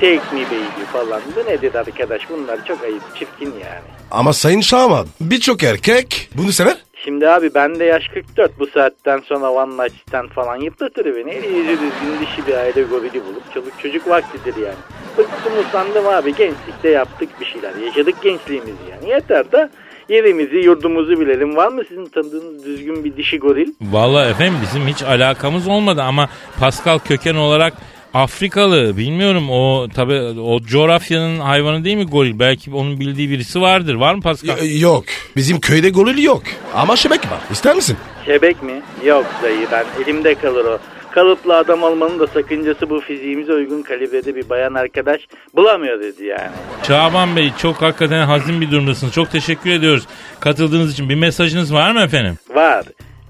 take 0.00 0.20
me 0.32 0.40
baby 0.46 0.84
falan. 0.92 1.20
Bu 1.36 1.50
nedir 1.50 1.74
arkadaş 1.74 2.22
bunlar 2.30 2.58
çok 2.68 2.82
ayıp 2.84 3.02
çirkin 3.18 3.46
yani. 3.64 3.84
Ama 4.10 4.32
Sayın 4.32 4.60
Şaban 4.60 5.06
birçok 5.20 5.62
erkek 5.62 6.28
bunu 6.34 6.52
sever. 6.52 6.76
Şimdi 7.04 7.28
abi 7.28 7.50
ben 7.54 7.78
de 7.78 7.84
yaş 7.84 8.08
44 8.08 8.58
bu 8.58 8.66
saatten 8.66 9.18
sonra 9.18 9.50
one 9.50 9.84
night 9.84 9.94
stand 10.08 10.28
falan 10.28 10.56
yıpratır 10.56 11.04
beni. 11.04 11.30
Eli 11.30 11.46
yüzü 11.46 11.68
düzgün 11.70 12.26
dişi 12.26 12.46
bir 12.46 12.54
aile 12.54 12.82
gorili 12.82 13.24
bulup 13.24 13.54
çoluk 13.54 13.80
çocuk 13.82 14.08
vaktidir 14.08 14.56
yani. 14.56 14.78
Bıktım 15.18 15.52
usandım 15.66 16.06
abi 16.08 16.34
gençlikte 16.34 16.88
yaptık 16.88 17.28
bir 17.40 17.46
şeyler 17.46 17.74
yaşadık 17.86 18.22
gençliğimizi 18.22 18.82
yani 18.90 19.10
yeter 19.10 19.52
de 19.52 19.70
yerimizi 20.08 20.56
yurdumuzu 20.56 21.20
bilelim. 21.20 21.56
Var 21.56 21.68
mı 21.68 21.82
sizin 21.88 22.06
tanıdığınız 22.06 22.64
düzgün 22.64 23.04
bir 23.04 23.16
dişi 23.16 23.38
goril? 23.38 23.72
Vallahi 23.80 24.30
efendim 24.30 24.58
bizim 24.62 24.86
hiç 24.86 25.02
alakamız 25.02 25.68
olmadı 25.68 26.02
ama 26.02 26.28
Pascal 26.60 26.98
köken 26.98 27.34
olarak 27.34 27.74
Afrikalı 28.14 28.96
bilmiyorum 28.96 29.50
o 29.50 29.88
tabi 29.94 30.20
o 30.40 30.60
coğrafyanın 30.62 31.40
hayvanı 31.40 31.84
değil 31.84 31.96
mi 31.96 32.06
goril? 32.06 32.38
Belki 32.38 32.70
onun 32.74 33.00
bildiği 33.00 33.30
birisi 33.30 33.60
vardır. 33.60 33.94
Var 33.94 34.14
mı 34.14 34.22
Pascal? 34.22 34.58
Y- 34.58 34.78
yok. 34.78 35.04
Bizim 35.36 35.60
köyde 35.60 35.90
goril 35.90 36.22
yok. 36.22 36.42
Ama 36.74 36.96
şebek 36.96 37.20
var. 37.20 37.38
İster 37.50 37.76
misin? 37.76 37.96
Şebek 38.26 38.62
mi? 38.62 38.82
Yok 39.04 39.26
dayı 39.42 39.66
ben 39.72 39.84
elimde 40.02 40.34
kalır 40.34 40.64
o. 40.64 40.78
Kalıplı 41.10 41.56
adam 41.56 41.82
olmanın 41.82 42.18
da 42.18 42.26
sakıncası 42.26 42.90
bu 42.90 43.00
fiziğimize 43.00 43.52
uygun 43.52 43.82
kalibrede 43.82 44.36
bir 44.36 44.48
bayan 44.48 44.74
arkadaş 44.74 45.20
bulamıyor 45.54 46.00
dedi 46.00 46.24
yani. 46.24 46.50
Şaban 46.86 47.36
Bey 47.36 47.50
çok 47.58 47.82
hakikaten 47.82 48.26
hazin 48.26 48.60
bir 48.60 48.70
durumdasınız. 48.70 49.12
Çok 49.12 49.30
teşekkür 49.30 49.70
ediyoruz 49.70 50.04
katıldığınız 50.40 50.92
için. 50.92 51.08
Bir 51.08 51.14
mesajınız 51.14 51.74
var 51.74 51.92
mı 51.92 52.00
efendim? 52.00 52.38
Var. 52.54 52.84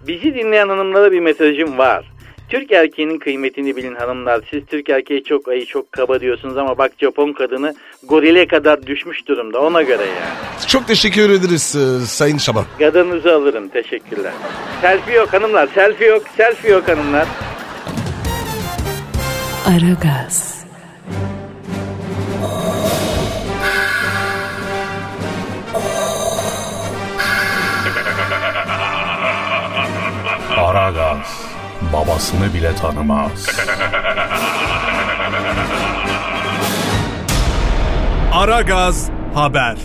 Bizi 0.06 0.34
dinleyen 0.34 0.68
hanımlara 0.68 1.12
bir 1.12 1.20
mesajım 1.20 1.78
var. 1.78 2.04
Türk 2.48 2.72
erkeğinin 2.72 3.18
kıymetini 3.18 3.76
bilin 3.76 3.94
hanımlar. 3.94 4.40
Siz 4.50 4.66
Türk 4.66 4.88
erkeği 4.90 5.24
çok 5.24 5.48
ayı 5.48 5.66
çok 5.66 5.92
kaba 5.92 6.20
diyorsunuz 6.20 6.56
ama 6.56 6.78
bak 6.78 6.92
Japon 7.00 7.32
kadını 7.32 7.74
gorile 8.02 8.46
kadar 8.46 8.86
düşmüş 8.86 9.28
durumda 9.28 9.60
ona 9.60 9.82
göre 9.82 10.02
yani. 10.02 10.66
Çok 10.68 10.86
teşekkür 10.86 11.30
ederiz 11.30 11.76
e, 11.76 12.06
Sayın 12.06 12.38
Şaban. 12.38 12.64
Gadınızı 12.78 13.34
alırım 13.34 13.68
teşekkürler. 13.68 14.32
Selfie 14.80 15.14
yok 15.14 15.32
hanımlar 15.32 15.68
selfie 15.74 16.06
yok 16.08 16.22
selfie 16.36 16.70
yok 16.70 16.88
hanımlar. 16.88 17.26
Aragaz. 19.66 20.54
Aragaz. 30.56 31.53
Babasını 31.94 32.54
bile 32.54 32.76
tanımaz. 32.76 33.46
Aragaz 38.32 39.08
Haber. 39.34 39.76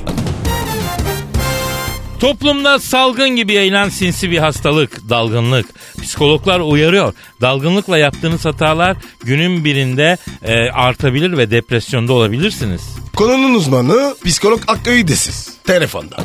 Toplumda 2.19 2.79
salgın 2.79 3.29
gibi 3.29 3.53
yayılan 3.53 3.89
sinsi 3.89 4.31
bir 4.31 4.37
hastalık, 4.37 5.09
dalgınlık. 5.09 5.65
Psikologlar 6.01 6.59
uyarıyor. 6.59 7.13
Dalgınlıkla 7.41 7.97
yaptığınız 7.97 8.45
hatalar 8.45 8.97
günün 9.23 9.65
birinde 9.65 10.17
e, 10.43 10.69
artabilir 10.69 11.37
ve 11.37 11.51
depresyonda 11.51 12.13
olabilirsiniz. 12.13 12.81
Konunun 13.15 13.53
uzmanı 13.53 14.15
psikolog 14.25 14.61
Hakkı 14.67 14.91
Üydesiz. 14.91 15.53
Telefonda. 15.63 16.17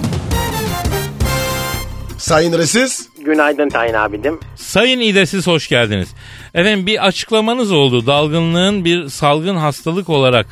Sayın 2.18 2.58
Resis. 2.58 3.13
Günaydın 3.24 3.68
Tayin 3.68 3.94
abidim. 3.94 4.40
Sayın 4.56 5.00
İdesiz 5.00 5.46
hoş 5.46 5.68
geldiniz. 5.68 6.14
Efendim 6.54 6.86
bir 6.86 7.06
açıklamanız 7.06 7.72
oldu. 7.72 8.06
Dalgınlığın 8.06 8.84
bir 8.84 9.08
salgın 9.08 9.56
hastalık 9.56 10.08
olarak 10.08 10.46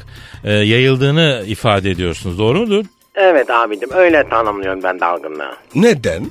e, 0.44 0.52
yayıldığını 0.52 1.44
ifade 1.46 1.90
ediyorsunuz. 1.90 2.38
Doğru 2.38 2.58
mudur? 2.58 2.84
Evet 3.14 3.50
abidim 3.50 3.88
öyle 3.94 4.28
tanımlıyorum 4.28 4.82
ben 4.82 5.00
dalgınlığı. 5.00 5.56
Neden? 5.74 6.26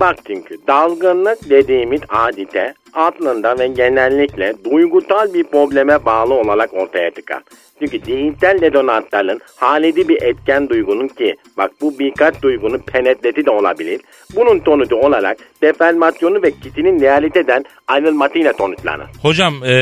Bak 0.00 0.16
çünkü 0.26 0.58
dalgınlık 0.66 1.50
dediğimiz 1.50 2.00
adite 2.08 2.74
aslında 2.92 3.58
ve 3.58 3.66
genellikle 3.66 4.54
duygusal 4.64 5.34
bir 5.34 5.44
probleme 5.44 6.04
bağlı 6.04 6.34
olarak 6.34 6.74
ortaya 6.74 7.10
çıkar. 7.10 7.42
Çünkü 7.84 8.06
zihinsel 8.06 8.60
redonantların 8.60 9.40
halidi 9.56 10.08
bir 10.08 10.22
etken 10.22 10.68
duygunun 10.68 11.08
ki 11.08 11.36
bak 11.56 11.70
bu 11.80 11.98
birkaç 11.98 12.42
duygunun 12.42 12.78
penetreti 12.78 13.46
de 13.46 13.50
olabilir. 13.50 14.00
Bunun 14.36 14.60
sonucu 14.64 14.96
olarak 14.96 15.36
deformasyonu 15.62 16.42
ve 16.42 16.50
kişinin 16.50 17.00
realiteden 17.00 17.64
ayrılmasıyla 17.88 18.52
sonuçlanır. 18.58 19.06
Hocam 19.22 19.54
e, 19.64 19.74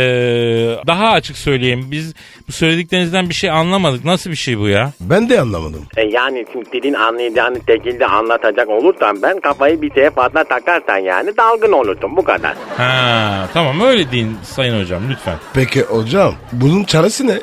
daha 0.87 1.11
açık 1.11 1.37
söyleyeyim. 1.37 1.88
Biz 1.91 2.15
bu 2.49 2.53
söylediklerinizden 2.53 3.29
bir 3.29 3.35
şey 3.35 3.51
anlamadık. 3.51 4.05
Nasıl 4.05 4.31
bir 4.31 4.37
şey 4.37 4.59
bu 4.59 4.69
ya? 4.69 4.93
Ben 5.01 5.29
de 5.29 5.41
anlamadım. 5.41 5.83
E 5.97 6.03
yani 6.03 6.47
şimdi 6.53 6.73
dilin 6.73 6.95
anlayacağını 6.95 7.59
şekilde 7.69 8.07
anlatacak 8.07 8.69
olursam 8.69 9.23
ben 9.23 9.41
kafayı 9.41 9.83
bir 9.83 9.95
şeye 9.95 10.11
fazla 10.11 10.45
takarsan 10.45 10.99
yani 10.99 11.37
dalgın 11.37 11.73
olursun 11.73 12.17
bu 12.17 12.25
kadar. 12.25 12.55
Ha, 12.77 13.49
tamam 13.55 13.81
öyle 13.81 14.11
deyin 14.11 14.37
sayın 14.43 14.81
hocam 14.81 15.03
lütfen. 15.11 15.37
Peki 15.55 15.83
hocam 15.83 16.35
bunun 16.53 16.85
çaresi 16.85 17.27
ne? 17.27 17.38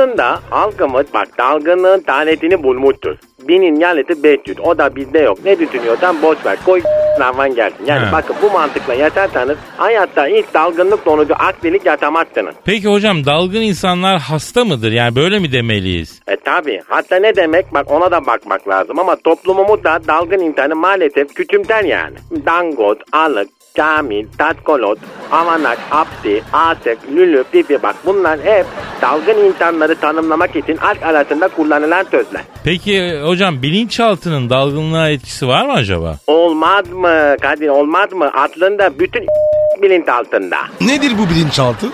Aslında 0.00 0.40
halkımız 0.50 1.06
bak 1.14 1.28
dalgınlığın 1.38 2.00
tanetini 2.00 2.62
bulmuştur. 2.62 3.16
Binin 3.48 3.80
yanıtı 3.80 4.22
500 4.22 4.60
o 4.60 4.78
da 4.78 4.96
bizde 4.96 5.18
yok. 5.18 5.38
Ne 5.44 5.58
düşünüyorsan 5.58 6.22
boş 6.22 6.46
ver 6.46 6.58
koy 6.66 6.82
lavan 7.20 7.54
gelsin. 7.54 7.86
Yani 7.86 8.06
He. 8.06 8.12
bakın 8.12 8.36
bu 8.42 8.50
mantıkla 8.50 8.94
yaşarsanız 8.94 9.58
hayatta 9.76 10.26
hiç 10.26 10.44
dalgınlık 10.54 11.00
sonucu 11.04 11.34
aklilik 11.34 11.86
yaşamazsınız. 11.86 12.54
Peki 12.64 12.88
hocam 12.88 13.26
dalgın 13.26 13.60
insanlar 13.60 14.18
hasta 14.20 14.64
mıdır? 14.64 14.92
Yani 14.92 15.16
böyle 15.16 15.38
mi 15.38 15.52
demeliyiz? 15.52 16.20
E 16.28 16.36
tabi 16.36 16.80
hatta 16.88 17.16
ne 17.16 17.36
demek 17.36 17.74
bak 17.74 17.90
ona 17.90 18.10
da 18.10 18.26
bakmak 18.26 18.68
lazım 18.68 18.98
ama 18.98 19.16
toplumumuz 19.16 19.84
da 19.84 20.00
dalgın 20.08 20.40
insanı 20.40 20.76
maalesef 20.76 21.34
küçümser 21.34 21.84
yani. 21.84 22.16
Dangot, 22.46 22.98
alık, 23.12 23.48
Kamil, 23.76 24.26
Tatkolot, 24.38 24.98
Avanak, 25.32 25.78
Abdi, 25.90 26.42
Asek, 26.52 26.98
Lülü, 27.12 27.44
Pipi 27.52 27.82
bak 27.82 27.96
bunlar 28.06 28.40
hep 28.40 28.66
dalgın 29.02 29.44
insanları 29.44 29.94
tanımlamak 29.96 30.56
için 30.56 30.76
halk 30.76 31.02
arasında 31.02 31.48
kullanılan 31.48 32.04
sözler. 32.10 32.42
Peki 32.64 33.20
hocam 33.24 33.62
bilinçaltının 33.62 34.50
dalgınlığa 34.50 35.08
etkisi 35.10 35.48
var 35.48 35.66
mı 35.66 35.72
acaba? 35.72 36.16
Olmaz 36.26 36.88
mı 36.90 37.36
Kadir 37.40 37.68
olmaz 37.68 38.12
mı? 38.12 38.30
Aslında 38.34 38.98
bütün 38.98 39.26
bilinç 39.82 40.08
altında. 40.08 40.56
Nedir 40.80 41.12
bu 41.18 41.30
bilinçaltı? 41.34 41.86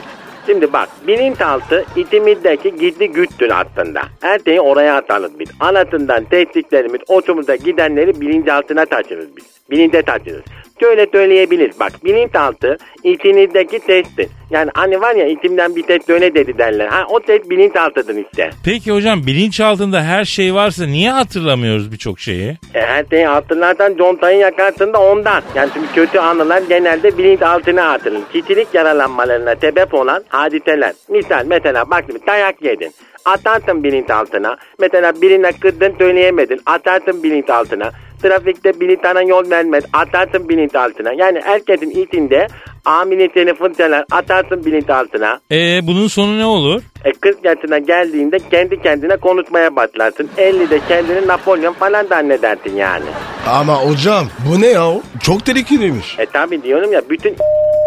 Şimdi 0.47 0.73
bak 0.73 0.89
bilinçaltı 1.07 1.85
içimizdeki 1.97 2.77
gizli 2.77 3.11
güçtür 3.11 3.51
aslında. 3.51 4.03
Her 4.21 4.39
şeyi 4.39 4.61
oraya 4.61 4.97
atarız 4.97 5.39
biz. 5.39 5.49
Anasından 5.61 6.25
testiklerimiz 6.25 7.01
oçumuza 7.09 7.57
gidenleri 7.57 8.21
bilinçaltına 8.21 8.87
taşırız 8.87 9.37
biz. 9.37 9.56
Bilince 9.71 10.03
taşırız. 10.03 10.43
Şöyle 10.81 11.07
söyleyebiliriz 11.13 11.81
bak 11.81 11.93
bilinçaltı 12.05 12.77
içinizdeki 13.05 13.79
testtir. 13.79 14.29
Yani 14.51 14.71
hani 14.75 15.01
var 15.01 15.15
ya 15.15 15.27
içimden 15.29 15.77
bir 15.77 15.83
test 15.83 16.09
döne 16.09 16.35
dedi 16.35 16.59
derler. 16.59 16.87
Ha, 16.87 17.05
o 17.09 17.21
test 17.21 17.51
bilinçaltıdır 17.51 18.17
işte. 18.17 18.51
Peki 18.65 18.93
hocam 18.93 19.27
bilinçaltında 19.27 20.03
her 20.03 20.25
şey 20.25 20.55
varsa 20.55 20.87
niye 20.87 21.11
hatırlamıyoruz 21.11 21.93
birçok 21.93 22.21
şeyi? 22.21 22.49
E, 22.75 22.81
her 22.81 23.05
şeyi 23.11 23.27
hatırlarsan 23.27 23.97
contayı 23.97 24.39
yakarsın 24.39 24.93
da 24.93 25.01
ondan. 25.01 25.43
Yani 25.55 25.71
şimdi 25.75 25.87
kötü 25.95 26.19
anılar 26.19 26.63
genelde 26.69 27.19
bilinçaltına 27.19 27.93
atılır. 27.93 28.21
Kişilik 28.33 28.69
yaralanmalarına 28.75 29.57
sebep 29.57 29.95
olan 29.95 30.25
hadiseler. 30.29 30.93
Misal 31.09 31.45
mesela 31.47 31.91
bak 31.91 32.05
şimdi 32.07 32.27
dayak 32.27 32.63
yedin. 32.63 32.93
Atarsın 33.25 33.85
bilinçaltına. 33.85 34.57
Mesela 34.79 35.13
birine 35.23 35.53
kırdın 35.53 35.95
söyleyemedin. 35.99 36.61
Atarsın 36.67 37.23
bilinçaltına. 37.23 37.91
Trafikte 38.23 38.81
bilintana 38.81 39.23
yol 39.23 39.51
vermez. 39.51 39.85
Atarsın 39.93 40.49
bilinçaltına. 40.49 41.13
Yani 41.13 41.41
herkesin 41.45 41.91
içinde 41.91 42.47
amiliyetini 42.85 43.55
fırçalar. 43.55 44.05
Atarsın 44.11 44.65
bilinçaltına. 44.65 45.41
E 45.53 45.87
bunun 45.87 46.07
sonu 46.07 46.39
ne 46.39 46.45
olur? 46.45 46.83
E 47.05 47.13
40 47.13 47.45
yaşına 47.45 47.79
geldiğinde 47.79 48.39
kendi 48.51 48.83
kendine 48.83 49.17
konuşmaya 49.17 49.77
başlarsın. 49.77 50.31
50'de 50.39 50.81
kendini 50.89 51.27
Napolyon 51.27 51.73
falan 51.73 52.05
zannedersin 52.05 52.77
yani. 52.77 53.05
Ama 53.49 53.75
hocam 53.75 54.27
bu 54.49 54.61
ne 54.61 54.67
ya? 54.67 54.87
Çok 55.23 55.47
tehlikeliymiş. 55.47 56.19
E 56.19 56.27
tabi 56.27 56.63
diyorum 56.63 56.93
ya 56.93 57.03
bütün 57.11 57.37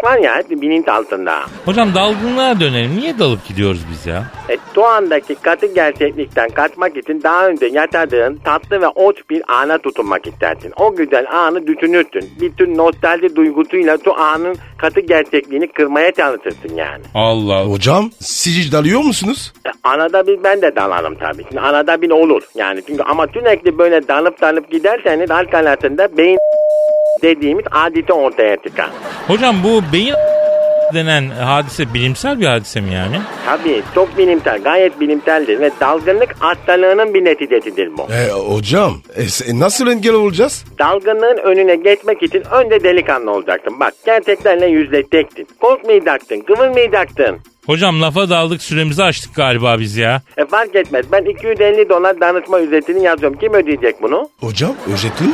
var 0.04 0.18
ya 0.18 0.36
hep 0.36 0.50
bilinç 0.50 0.88
altında. 0.88 1.40
Hocam 1.64 1.94
dalgınlığa 1.94 2.60
dönelim. 2.60 2.96
Niye 2.96 3.18
dalıp 3.18 3.48
gidiyoruz 3.48 3.80
biz 3.92 4.06
ya? 4.06 4.24
E 4.48 4.56
şu 4.74 4.84
andaki 4.84 5.34
katı 5.34 5.66
gerçeklikten 5.66 6.48
kaçmak 6.48 6.96
için 6.96 7.22
daha 7.22 7.46
önce 7.46 7.66
yaşadığın 7.66 8.36
tatlı 8.44 8.80
ve 8.80 8.86
hoş 8.86 9.16
bir 9.30 9.42
ana 9.48 9.78
tutunmak 9.78 10.26
istersin. 10.26 10.72
O 10.76 10.96
güzel 10.96 11.26
anı 11.32 11.66
düşünürsün. 11.66 12.30
Bütün 12.40 12.76
nostalji 12.76 13.36
duygusuyla 13.36 13.98
şu 14.04 14.14
anın 14.20 14.56
katı 14.78 15.00
gerçekliğini 15.00 15.68
kırmaya 15.68 16.12
çalışırsın 16.12 16.74
yani. 16.76 17.02
Allah. 17.14 17.64
Hocam 17.64 18.10
siz 18.20 18.58
hiç 18.58 18.72
dalıyor 18.72 19.00
musunuz? 19.00 19.52
E, 19.66 19.70
Anada 19.84 20.26
bir 20.26 20.44
ben 20.44 20.62
de 20.62 20.76
dalarım 20.76 21.14
tabii. 21.14 21.44
Şimdi 21.48 21.60
anada 21.60 22.02
bir 22.02 22.10
olur. 22.10 22.42
Yani 22.54 22.82
çünkü 22.86 23.02
ama 23.02 23.26
sürekli 23.26 23.78
böyle 23.78 24.08
dalıp 24.08 24.40
dalıp 24.40 24.70
giderseniz 24.70 25.30
halk 25.30 25.54
arasında 25.54 26.16
beyin 26.16 26.38
dediğimiz 27.22 27.64
adeti 27.70 28.12
ortaya 28.12 28.56
çıkar. 28.56 28.90
Hocam 29.26 29.56
bu 29.64 29.92
beyin 29.92 30.14
denen 30.94 31.28
hadise 31.30 31.94
bilimsel 31.94 32.40
bir 32.40 32.46
hadise 32.46 32.80
mi 32.80 32.94
yani? 32.94 33.16
Tabii 33.46 33.82
çok 33.94 34.18
bilimsel, 34.18 34.62
gayet 34.62 35.00
bilimseldir 35.00 35.60
ve 35.60 35.70
dalgınlık 35.80 36.34
hastalığının 36.38 37.14
bir 37.14 37.24
neticesidir 37.24 37.90
bu. 37.98 38.02
E, 38.12 38.30
hocam 38.30 38.92
e, 39.16 39.22
se- 39.22 39.60
nasıl 39.60 39.86
engel 39.88 40.14
olacağız? 40.14 40.64
Dalgınlığın 40.78 41.36
önüne 41.36 41.76
geçmek 41.76 42.22
için 42.22 42.42
önce 42.52 42.82
delikanlı 42.84 43.30
olacaksın. 43.30 43.80
Bak 43.80 43.94
gerçeklerle 44.06 44.66
yüzleşeceksin. 44.66 45.48
Korkmayacaksın, 45.60 46.40
kıvırmayacaksın. 46.40 47.38
Hocam 47.70 48.02
lafa 48.02 48.30
daldık 48.30 48.62
süremizi 48.62 49.02
açtık 49.02 49.34
galiba 49.34 49.78
biz 49.80 49.96
ya. 49.96 50.22
E 50.36 50.46
fark 50.46 50.74
etmez. 50.76 51.06
Ben 51.12 51.24
250 51.24 51.88
dolar 51.88 52.20
danışma 52.20 52.60
ücretini 52.60 53.04
yazıyorum. 53.04 53.38
Kim 53.38 53.54
ödeyecek 53.54 54.02
bunu? 54.02 54.28
Hocam 54.40 54.72
ücretli 54.94 55.24
mi? 55.24 55.32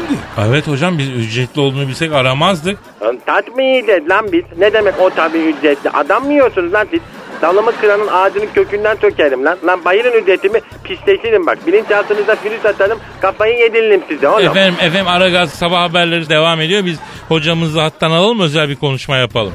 Evet 0.48 0.68
hocam 0.68 0.98
biz 0.98 1.08
ücretli 1.08 1.60
olduğunu 1.60 1.88
bilsek 1.88 2.12
aramazdık. 2.12 2.78
Lan 3.02 3.18
Taç 3.26 3.48
mı 3.48 3.62
yiyeceğiz 3.62 4.10
lan 4.10 4.32
biz? 4.32 4.44
Ne 4.58 4.72
demek 4.72 4.94
o 5.00 5.10
tabii 5.10 5.38
ücretli? 5.38 5.90
Adam 5.90 6.24
mı 6.26 6.32
yiyorsunuz 6.32 6.72
lan 6.72 6.86
siz? 6.90 7.00
Dalımı 7.42 7.72
kıranın 7.80 8.08
ağacının 8.08 8.48
kökünden 8.54 8.96
sökerim 9.00 9.44
lan. 9.44 9.58
Lan 9.66 9.84
bayılın 9.84 10.22
ücretimi 10.22 10.60
pisleşirim 10.84 11.46
bak. 11.46 11.66
Bilinçaltınıza 11.66 12.36
flüt 12.36 12.66
atarım 12.66 12.98
kafayı 13.20 13.58
yediririm 13.58 14.02
size 14.08 14.28
oğlum. 14.28 14.46
Efendim 14.46 14.74
efendim 14.82 15.08
Aragaz 15.08 15.50
sabah 15.50 15.80
haberleri 15.88 16.28
devam 16.28 16.60
ediyor. 16.60 16.84
Biz 16.84 16.98
hocamızı 17.28 17.80
hattan 17.80 18.10
alalım 18.10 18.40
özel 18.40 18.68
bir 18.68 18.76
konuşma 18.76 19.16
yapalım. 19.16 19.52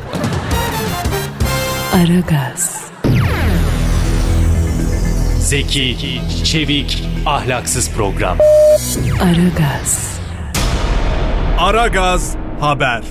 Aragaz, 1.94 2.82
Zeki, 5.40 6.22
çevik, 6.44 7.04
ahlaksız 7.26 7.92
program. 7.92 8.38
Aragaz, 9.22 10.20
Aragaz 11.58 12.36
Haber. 12.60 13.02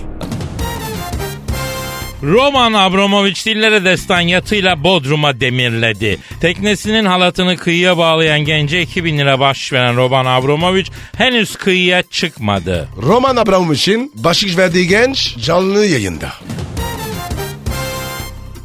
Roman 2.23 2.73
Abramovich 2.73 3.47
dillere 3.47 3.85
destan 3.85 4.21
yatıyla 4.21 4.85
Bodrum'a 4.85 5.41
demirledi. 5.41 6.19
Teknesinin 6.41 7.05
halatını 7.05 7.57
kıyıya 7.57 7.99
bağlayan 7.99 8.41
gence 8.41 8.83
2000 8.83 9.19
lira 9.19 9.41
bahşiş 9.41 9.73
veren 9.73 9.97
Roman 9.97 10.27
Abramovich 10.27 10.91
henüz 11.17 11.57
kıyıya 11.57 12.03
çıkmadı. 12.03 12.89
Roman 13.03 13.37
Abramovich'in 13.37 14.13
başlık 14.15 14.59
verdiği 14.59 14.89
genç 14.89 15.37
canlı 15.39 15.87
yayında. 15.87 16.33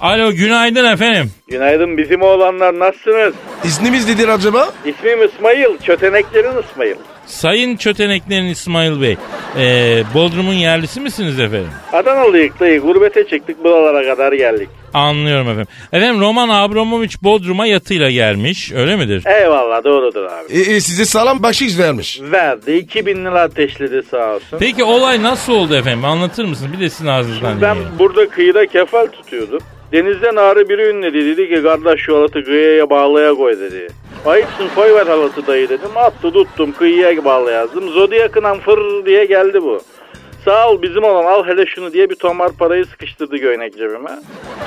Alo 0.06 0.32
günaydın 0.32 0.86
efendim. 0.86 1.32
Günaydın 1.48 1.98
bizim 1.98 2.22
oğlanlar 2.22 2.80
nasılsınız? 2.80 3.34
İsmimiz 3.64 4.10
nedir 4.10 4.28
acaba? 4.28 4.70
İsmim 4.86 5.24
İsmail, 5.26 5.78
çöteneklerin 5.84 6.52
İsmail. 6.70 6.96
Sayın 7.26 7.78
Çöteneklerin 7.78 8.46
İsmail 8.46 9.02
Bey, 9.02 9.18
e, 9.60 10.04
Bodrum'un 10.14 10.54
yerlisi 10.54 11.02
misiniz 11.02 11.40
efendim? 11.40 11.70
Adanalıyık 11.94 12.60
dayı 12.60 12.82
gurbete 12.82 13.28
çıktık 13.28 13.64
buralara 13.64 14.16
kadar 14.16 14.34
geldik. 14.34 14.70
Anlıyorum 14.94 15.48
efendim. 15.50 15.68
Efendim 15.94 16.22
Roman 16.22 16.50
Abramovich 16.50 17.16
Bodrum'a 17.24 17.66
yatıyla 17.66 18.12
gelmiş, 18.12 18.72
öyle 18.72 18.96
midir? 18.96 19.24
Eyvallah 19.42 19.84
doğrudur 19.84 20.24
abi. 20.26 20.54
E, 20.54 20.60
e, 20.76 20.80
size 20.82 21.06
sağlam 21.06 21.44
bahşiş 21.44 21.78
vermiş. 21.80 22.20
Verdi 22.22 22.72
2000 22.72 23.26
lira 23.26 23.42
ateşledi 23.42 24.02
sağ 24.12 24.36
olsun. 24.36 24.58
Peki 24.60 24.84
olay 24.84 25.24
nasıl 25.24 25.54
oldu 25.54 25.76
efendim? 25.76 26.06
Anlatır 26.06 26.46
mısınız? 26.46 26.74
Bir 26.74 26.80
de 26.80 26.90
sizin 26.90 27.08
ağzınızdan 27.08 27.62
Ben 27.62 27.76
dinleyelim. 27.76 28.00
burada 28.00 28.30
kıyıda 28.30 28.66
kefal 28.66 29.08
tutuyordum. 29.08 29.60
Denizden 29.96 30.36
ağrı 30.36 30.70
biri 30.70 30.90
ünledi 30.90 31.26
dedi 31.26 31.50
ki 31.50 31.64
kardeş 31.64 32.02
şu 32.02 32.18
halatı 32.18 32.44
kıyıya 32.44 32.90
bağlaya 32.90 33.34
koy 33.34 33.60
dedi. 33.60 33.88
Ayıpsın 34.26 34.68
koy 34.76 34.94
ver 34.94 35.08
halatı 35.08 35.48
dayı 35.48 35.70
dedim. 35.70 35.90
Attı 35.96 36.32
tuttum 36.32 36.72
kıyıya 36.72 37.26
bağlayazdım. 37.26 37.90
Zodiyakından 37.90 38.60
fır 38.60 39.06
diye 39.06 39.26
geldi 39.26 39.62
bu. 39.62 39.82
Sağ 40.46 40.70
ol 40.70 40.82
bizim 40.82 41.04
olan 41.04 41.26
al 41.26 41.48
hele 41.48 41.66
şunu 41.66 41.94
diye 41.94 42.10
bir 42.10 42.16
tomar 42.16 42.52
parayı 42.52 42.86
sıkıştırdı 42.86 43.38
göynek 43.38 43.78
cebime. 43.78 44.12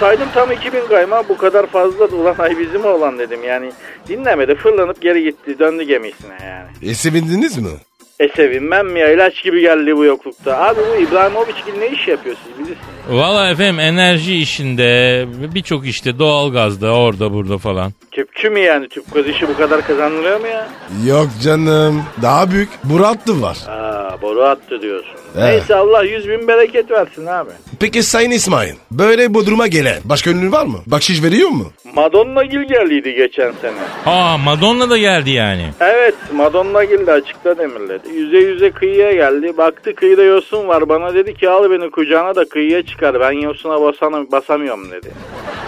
Saydım 0.01 0.29
tam 0.35 0.53
2000 0.53 0.87
kayma 0.89 1.29
bu 1.29 1.37
kadar 1.37 1.67
fazla 1.67 2.05
ulan 2.05 2.35
ay 2.39 2.59
bizim 2.59 2.85
olan 2.85 3.19
dedim 3.19 3.45
yani. 3.45 3.73
Dinlemedi 4.09 4.55
fırlanıp 4.55 5.01
geri 5.01 5.23
gitti 5.23 5.59
döndü 5.59 5.83
gemisine 5.83 6.39
yani. 6.43 6.91
E 6.91 6.95
sevindiniz 6.95 7.59
mi? 7.59 7.71
E 8.21 8.29
sevinmem 8.29 8.87
mi 8.87 9.01
ya 9.01 9.13
ilaç 9.13 9.43
gibi 9.43 9.61
geldi 9.61 9.97
bu 9.97 10.05
yoklukta. 10.05 10.59
Abi 10.59 10.81
bu 10.91 11.03
İbrahimovic 11.03 11.55
gibi 11.67 11.81
ne 11.81 11.89
iş 11.89 12.09
yapıyor 12.09 12.37
siz 12.45 12.59
bilirsiniz. 12.59 12.89
Valla 13.09 13.51
efendim 13.51 13.81
enerji 13.81 14.37
işinde, 14.37 15.25
birçok 15.55 15.87
işte 15.87 16.19
doğalgazda, 16.19 16.93
orada 16.93 17.33
burada 17.33 17.59
falan. 17.59 17.93
Tüpçü 18.11 18.51
mü 18.51 18.61
yani 18.61 18.89
tüp 18.89 19.15
gaz 19.15 19.27
işi 19.27 19.49
bu 19.49 19.57
kadar 19.57 19.87
kazandırıyor 19.87 20.41
mu 20.41 20.47
ya? 20.47 20.69
Yok 21.07 21.29
canım. 21.43 22.03
Daha 22.23 22.51
büyük. 22.51 22.69
Muratlı 22.85 23.43
var. 23.43 23.59
Aa 23.69 23.98
boru 24.23 24.43
attı 24.43 24.83
diyorsun. 24.83 25.11
Evet. 25.39 25.45
Neyse 25.49 25.75
Allah 25.75 26.03
yüz 26.05 26.29
bin 26.29 26.49
bereket 26.49 26.91
versin 26.91 27.27
abi. 27.27 27.51
Peki 27.81 28.03
Sayın 28.03 28.31
İsmail. 28.31 28.75
Böyle 28.91 29.35
Bodrum'a 29.35 29.67
gelen 29.67 29.99
başka 30.05 30.31
ünlü 30.31 30.53
var 30.53 30.67
mı? 30.67 30.79
Bahşiş 30.87 31.23
veriyor 31.23 31.49
mu? 31.49 31.73
Madonna 31.95 32.45
Gil 32.45 32.61
geldiydi 32.63 33.15
geçen 33.15 33.53
sene. 33.61 33.73
Aa 34.07 34.39
Madonna 34.39 34.91
da 34.91 34.99
geldi 34.99 35.31
yani. 35.31 35.65
Evet 35.81 36.15
Madonna 36.33 36.85
Gil 36.85 37.07
de 37.07 37.13
açıkta 37.13 37.59
demirledi. 37.59 38.09
Yüze 38.15 38.39
yüze 38.39 38.71
kıyıya 38.71 39.13
geldi. 39.13 39.57
Baktı 39.59 39.95
kıyıda 39.95 40.23
yosun 40.23 40.69
var. 40.69 40.89
Bana 40.89 41.15
dedi 41.15 41.35
ki 41.35 41.49
al 41.51 41.71
beni 41.71 41.91
kucağına 41.91 42.35
da 42.35 42.45
kıyıya 42.49 42.83
çıkar. 42.83 43.21
Ben 43.21 43.33
yosuna 43.33 43.83
basana, 43.83 44.33
basamıyorum 44.33 44.91
dedi. 44.91 45.09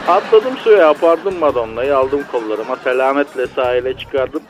Atladım 0.09 0.57
suya 0.65 0.89
apardım 0.89 1.39
Madonna'yı 1.39 1.97
aldım 1.97 2.21
kollarıma. 2.33 2.77
Selametle 2.85 3.47
sahile 3.47 3.95
çıkardım. 3.99 4.43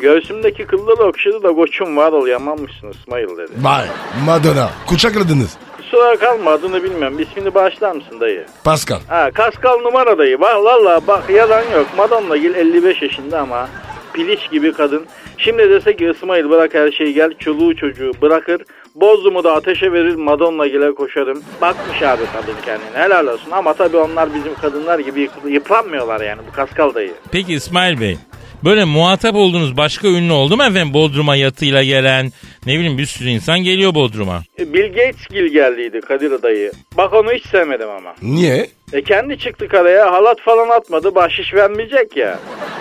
Göğsümdeki 0.00 0.66
kılları 0.66 1.02
okşadı 1.08 1.42
da 1.42 1.52
koçum 1.54 1.96
var 1.96 2.12
ol 2.12 2.26
yamanmışsın 2.26 2.90
İsmail 2.90 3.28
dedi. 3.28 3.52
Vay 3.62 3.84
Madonna. 4.26 4.70
Kucakladınız. 4.86 5.56
Kusura 5.76 6.16
kalma 6.16 6.50
adını 6.50 6.82
bilmiyorum. 6.82 7.18
İsmini 7.20 7.54
bağışlar 7.54 7.92
mısın 7.92 8.20
dayı? 8.20 8.46
Pascal. 8.64 8.98
Ha 9.08 9.30
Kaskal 9.34 9.78
numara 9.80 10.18
dayı. 10.18 10.40
Bak 10.40 10.56
valla 10.64 11.00
bak 11.06 11.30
yalan 11.30 11.62
yok. 11.74 11.86
Madonna 11.96 12.36
Gil 12.36 12.54
55 12.54 13.02
yaşında 13.02 13.40
ama 13.40 13.68
piliç 14.12 14.50
gibi 14.50 14.72
kadın. 14.72 15.06
Şimdi 15.38 15.70
dese 15.70 15.96
ki 15.96 16.12
İsmail 16.16 16.50
bırak 16.50 16.74
her 16.74 16.90
şeyi 16.92 17.14
gel 17.14 17.34
çoluğu 17.38 17.76
çocuğu 17.76 18.12
bırakır. 18.22 18.62
Bozdumu 18.94 19.44
da 19.44 19.54
ateşe 19.54 19.92
verir 19.92 20.14
Madonna 20.14 20.66
Gil'e 20.66 20.94
koşarım. 20.94 21.42
Bakmış 21.60 22.02
abi 22.02 22.22
kadın 22.32 22.54
kendine 22.64 23.02
helal 23.04 23.26
olsun. 23.26 23.50
Ama 23.50 23.74
tabii 23.74 23.96
onlar 23.96 24.34
bizim 24.34 24.54
kadınlar 24.54 24.98
gibi 24.98 25.20
yıp- 25.20 25.50
yıpranmıyorlar 25.52 26.20
yani 26.20 26.40
bu 26.50 26.52
Kaskal 26.56 26.94
dayı. 26.94 27.12
Peki 27.32 27.54
İsmail 27.54 28.00
Bey, 28.00 28.16
böyle 28.64 28.84
muhatap 28.84 29.34
olduğunuz 29.34 29.76
başka 29.76 30.08
ünlü 30.08 30.32
oldu 30.32 30.56
mu 30.56 30.62
efendim? 30.62 30.94
Bodrum'a 30.94 31.36
yatıyla 31.36 31.82
gelen, 31.82 32.32
ne 32.66 32.74
bileyim 32.78 32.98
bir 32.98 33.06
sürü 33.06 33.28
insan 33.28 33.58
geliyor 33.58 33.94
Bodrum'a. 33.94 34.42
Bill 34.58 34.88
Gates 34.88 35.26
Gil 35.30 35.46
geldiydi 35.46 36.00
Kadir 36.00 36.42
dayı. 36.42 36.72
Bak 36.96 37.12
onu 37.14 37.32
hiç 37.32 37.46
sevmedim 37.46 37.88
ama. 37.88 38.14
Niye? 38.22 38.66
E 38.94 39.02
kendi 39.02 39.38
çıktı 39.38 39.68
karaya 39.68 40.12
halat 40.12 40.40
falan 40.40 40.68
atmadı 40.68 41.14
bahşiş 41.14 41.54
vermeyecek 41.54 42.16
ya. 42.16 42.38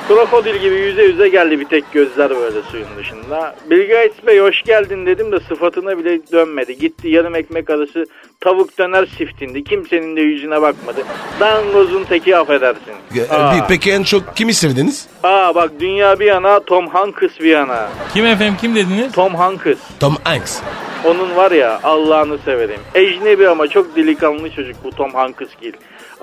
Krokodil 0.08 0.56
gibi 0.56 0.76
yüze 0.76 1.04
yüze 1.04 1.28
geldi 1.30 1.60
bir 1.60 1.65
tek 1.65 1.91
gözler 1.91 2.30
böyle 2.30 2.62
suyun 2.71 2.88
dışında. 2.97 3.56
Bill 3.69 3.89
Gates 3.89 4.28
Bey 4.28 4.39
hoş 4.39 4.62
geldin 4.63 5.06
dedim 5.06 5.32
de 5.32 5.39
sıfatına 5.39 5.97
bile 5.97 6.19
dönmedi. 6.32 6.78
Gitti 6.78 7.10
yarım 7.10 7.36
ekmek 7.36 7.69
arası 7.69 8.06
tavuk 8.39 8.78
döner 8.78 9.06
siftindi. 9.17 9.63
Kimsenin 9.63 10.15
de 10.15 10.21
yüzüne 10.21 10.62
bakmadı. 10.62 11.02
Dangozun 11.39 12.04
teki 12.04 12.38
affedersin. 12.38 12.93
E, 13.30 13.34
Aa, 13.36 13.65
Peki 13.67 13.91
en 13.91 14.04
çok 14.04 14.36
kimi 14.36 14.54
sevdiniz? 14.54 15.08
aa 15.23 15.56
bak 15.56 15.71
dünya 15.80 16.19
bir 16.19 16.26
yana 16.26 16.60
Tom 16.60 16.88
Hanks 16.88 17.39
bir 17.39 17.49
yana. 17.49 17.89
Kim 18.13 18.26
efendim 18.26 18.56
kim 18.62 18.76
dediniz? 18.76 19.12
Tom 19.12 19.36
Hanks. 19.36 19.78
Tom 19.99 20.15
Hanks. 20.23 20.60
Onun 21.06 21.36
var 21.36 21.52
ya 21.52 21.80
Allah'ını 21.84 22.38
severim. 22.45 22.80
Ecnebi 22.95 23.49
ama 23.49 23.67
çok 23.67 23.95
delikanlı 23.95 24.49
çocuk 24.49 24.76
bu 24.84 24.89
Tom 24.91 25.12
Hanks 25.13 25.47
gil. 25.62 25.73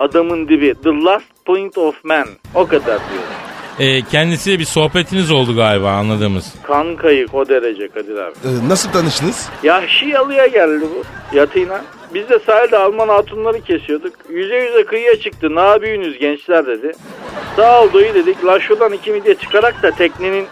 Adamın 0.01 0.49
dibi. 0.49 0.75
The 0.83 0.91
last 0.91 1.45
point 1.47 1.79
of 1.79 2.05
man. 2.05 2.27
O 2.55 2.67
kadar 2.67 2.87
diyorum. 2.87 3.31
Ee, 3.79 4.03
kendisiyle 4.03 4.59
bir 4.59 4.65
sohbetiniz 4.65 5.31
oldu 5.31 5.57
galiba 5.57 5.91
anladığımız. 5.91 6.55
Kan 6.63 6.97
kayık 6.97 7.35
o 7.35 7.49
derece 7.49 7.89
Kadir 7.89 8.17
abi. 8.17 8.33
E, 8.45 8.69
nasıl 8.69 8.93
tanıştınız? 8.93 9.49
Yahşi 9.63 10.07
yalıya 10.07 10.47
geldi 10.47 10.85
bu 10.95 11.03
yatıyla. 11.37 11.85
Biz 12.15 12.29
de 12.29 12.39
sahilde 12.39 12.79
Alman 12.79 13.09
hatunları 13.09 13.61
kesiyorduk. 13.61 14.13
Yüze 14.31 14.57
yüze 14.57 14.85
kıyıya 14.85 15.21
çıktı. 15.21 15.55
Ne 15.55 15.61
yapıyorsunuz 15.61 16.19
gençler 16.19 16.67
dedi. 16.67 16.93
Sağ 17.57 17.83
ol 17.83 17.93
dayı 17.93 18.15
dedik. 18.15 18.45
La 18.45 18.61
şuradan 18.61 18.93
iki 18.93 19.11
midye 19.11 19.35
çıkarak 19.35 19.83
da 19.83 19.91
teknenin 19.91 20.47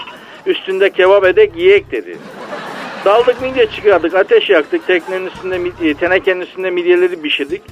üstünde 0.46 0.90
kebap 0.90 1.24
edek 1.24 1.52
yiyek 1.56 1.92
dedi. 1.92 2.16
Daldık 3.04 3.42
midye 3.42 3.66
çıkardık. 3.70 4.14
Ateş 4.14 4.50
yaktık. 4.50 4.86
Teknenin 4.86 5.26
üstünde 5.26 5.58
midye, 5.58 5.94
tenekenin 5.94 6.40
üstünde 6.40 6.70
midyeleri 6.70 7.22
pişirdik. 7.22 7.62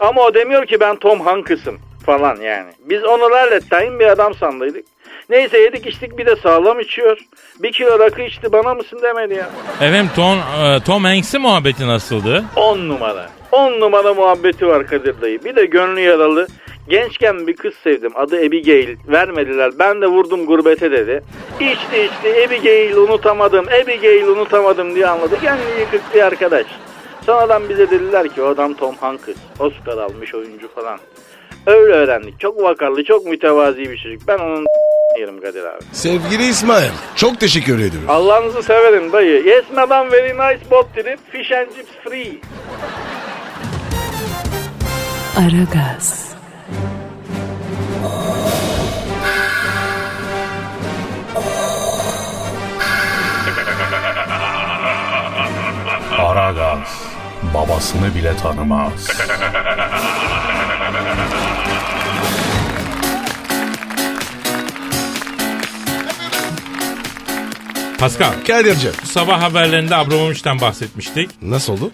Ama 0.00 0.22
o 0.22 0.34
demiyor 0.34 0.66
ki 0.66 0.80
ben 0.80 0.96
Tom 0.96 1.20
Hanks'ım 1.20 1.78
falan 2.06 2.36
yani. 2.36 2.70
Biz 2.84 3.04
onu 3.04 3.22
lallettayin 3.30 4.00
bir 4.00 4.06
adam 4.06 4.34
sandıydık. 4.34 4.84
Neyse 5.30 5.58
yedik 5.58 5.86
içtik 5.86 6.18
bir 6.18 6.26
de 6.26 6.36
sağlam 6.36 6.80
içiyor. 6.80 7.18
Bir 7.62 7.72
kilo 7.72 7.98
rakı 7.98 8.22
içti 8.22 8.52
bana 8.52 8.74
mısın 8.74 8.98
demedi 9.02 9.34
ya. 9.34 9.50
Efendim 9.74 10.10
Tom, 10.16 10.38
e, 10.38 10.80
Tom 10.86 11.04
Hanks'in 11.04 11.40
muhabbeti 11.40 11.86
nasıldı? 11.86 12.44
10 12.56 12.78
numara. 12.78 13.30
10 13.52 13.80
numara 13.80 14.14
muhabbeti 14.14 14.66
var 14.66 14.86
Kadir 14.86 15.20
dayı. 15.20 15.44
Bir 15.44 15.56
de 15.56 15.66
gönlü 15.66 16.00
yaralı. 16.00 16.46
Gençken 16.88 17.46
bir 17.46 17.56
kız 17.56 17.74
sevdim. 17.84 18.12
Adı 18.14 18.36
Abigail. 18.36 18.96
Vermediler. 19.08 19.70
Ben 19.78 20.00
de 20.00 20.06
vurdum 20.06 20.46
gurbete 20.46 20.90
dedi. 20.90 21.22
İçti 21.60 22.02
içti. 22.04 22.46
Abigail 22.46 22.96
unutamadım. 22.96 23.66
Abigail 23.82 24.26
unutamadım 24.26 24.94
diye 24.94 25.06
anladı. 25.06 25.40
Kendini 25.42 25.80
yıkık 25.80 26.14
bir 26.14 26.20
arkadaş. 26.22 26.66
Sonradan 27.26 27.68
bize 27.68 27.90
dediler 27.90 28.28
ki 28.28 28.42
o 28.42 28.46
adam 28.46 28.74
Tom 28.74 28.96
Hanks. 28.96 29.22
Oscar 29.58 29.98
almış 29.98 30.34
oyuncu 30.34 30.74
falan. 30.74 30.98
Öyle 31.66 31.92
öğrendik. 31.94 32.40
Çok 32.40 32.62
vakarlı, 32.62 33.04
çok 33.04 33.26
mütevazi 33.26 33.78
bir 33.80 33.96
çocuk. 33.98 34.28
Ben 34.28 34.38
onun 34.38 34.66
yerim 35.18 35.40
Kadir 35.40 35.64
abi. 35.64 35.82
Sevgili 35.92 36.46
İsmail. 36.46 36.90
Çok 37.16 37.40
teşekkür 37.40 37.74
ediyorum. 37.78 38.08
Allah'ınızı 38.10 38.62
severim 38.62 39.12
dayı. 39.12 39.44
Yes 39.46 39.64
madam 39.74 40.12
very 40.12 40.32
nice 40.32 40.70
boat 40.70 40.94
trip. 40.94 41.18
Fish 41.32 41.52
and 41.52 41.66
chips 41.66 41.90
free. 42.04 42.32
Aragaz, 45.36 46.30
Aragaz 56.18 57.09
babasını 57.54 58.14
bile 58.14 58.36
tanımaz. 58.36 58.92
Pascal, 67.98 68.32
Kadir'cim. 68.46 68.92
bu 69.02 69.06
sabah 69.06 69.42
haberlerinde 69.42 69.96
Abramovich'ten 69.96 70.60
bahsetmiştik. 70.60 71.30
Nasıl 71.42 71.72
oldu? 71.72 71.90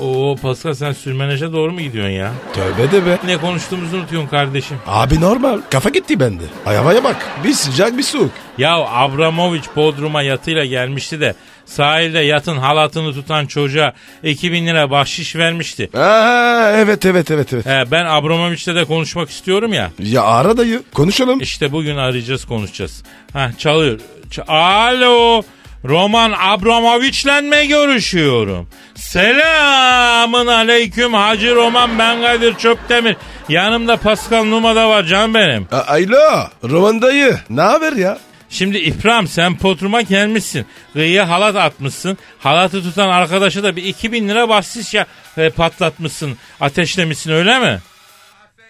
Oo 0.00 0.36
Pascal 0.42 0.74
sen 0.74 0.92
sürmeneje 0.92 1.52
doğru 1.52 1.72
mu 1.72 1.80
gidiyorsun 1.80 2.12
ya? 2.12 2.32
Tövbe 2.54 2.92
de 2.92 3.06
be. 3.06 3.18
Ne 3.26 3.36
konuştuğumuzu 3.36 3.96
unutuyorsun 3.96 4.28
kardeşim. 4.28 4.76
Abi 4.86 5.20
normal. 5.20 5.60
Kafa 5.70 5.88
gitti 5.88 6.20
bende. 6.20 6.42
Ay 6.66 6.76
havaya 6.76 7.04
bak. 7.04 7.16
Bir 7.44 7.52
sıcak 7.52 7.98
bir 7.98 8.02
soğuk. 8.02 8.30
Ya 8.58 8.74
Abramovich 8.76 9.66
Bodrum'a 9.76 10.22
yatıyla 10.22 10.64
gelmişti 10.64 11.20
de 11.20 11.34
sahilde 11.66 12.18
yatın 12.18 12.56
halatını 12.56 13.12
tutan 13.14 13.46
çocuğa 13.46 13.92
2000 14.22 14.66
lira 14.66 14.90
bahşiş 14.90 15.36
vermişti. 15.36 15.90
Aa, 15.98 16.70
evet 16.76 17.06
evet 17.06 17.30
evet 17.30 17.52
evet. 17.52 17.66
He, 17.66 17.84
ben 17.90 18.04
Abramovich'le 18.04 18.66
de 18.74 18.84
konuşmak 18.84 19.30
istiyorum 19.30 19.72
ya. 19.72 19.90
Ya 19.98 20.22
ara 20.22 20.56
dayı. 20.56 20.82
Konuşalım. 20.94 21.40
İşte 21.40 21.72
bugün 21.72 21.96
arayacağız 21.96 22.44
konuşacağız. 22.44 23.02
Ha 23.32 23.50
çalıyor. 23.58 24.00
Ç- 24.30 24.44
Alo. 24.48 25.42
Roman 25.84 26.32
Abramovich'le 26.40 27.42
mi 27.42 27.68
görüşüyorum? 27.68 28.68
Selamın 28.94 30.46
aleyküm 30.46 31.14
Hacı 31.14 31.54
Roman 31.54 31.98
ben 31.98 32.22
Kadir 32.22 32.54
Çöptemir. 32.54 33.16
Yanımda 33.48 33.96
Pascal 33.96 34.44
Numa 34.44 34.76
da 34.76 34.88
var 34.88 35.02
can 35.04 35.34
benim. 35.34 35.68
A- 35.72 35.76
Alo. 35.92 36.48
Roman 36.64 37.02
dayı. 37.02 37.36
Ne 37.50 37.60
haber 37.60 37.92
ya? 37.92 38.18
Şimdi 38.52 38.78
İbrahim 38.78 39.28
sen 39.28 39.56
potruma 39.56 40.02
gelmişsin. 40.02 40.66
Kıyıya 40.92 41.28
halat 41.28 41.56
atmışsın. 41.56 42.18
Halatı 42.38 42.82
tutan 42.82 43.08
arkadaşa 43.08 43.62
da 43.62 43.76
bir 43.76 43.84
2000 43.84 44.28
lira 44.28 44.48
bahşiş 44.48 44.94
ya 44.94 45.06
e, 45.36 45.50
patlatmışsın. 45.50 46.38
Ateşlemişsin 46.60 47.30
öyle 47.30 47.58
mi? 47.58 47.78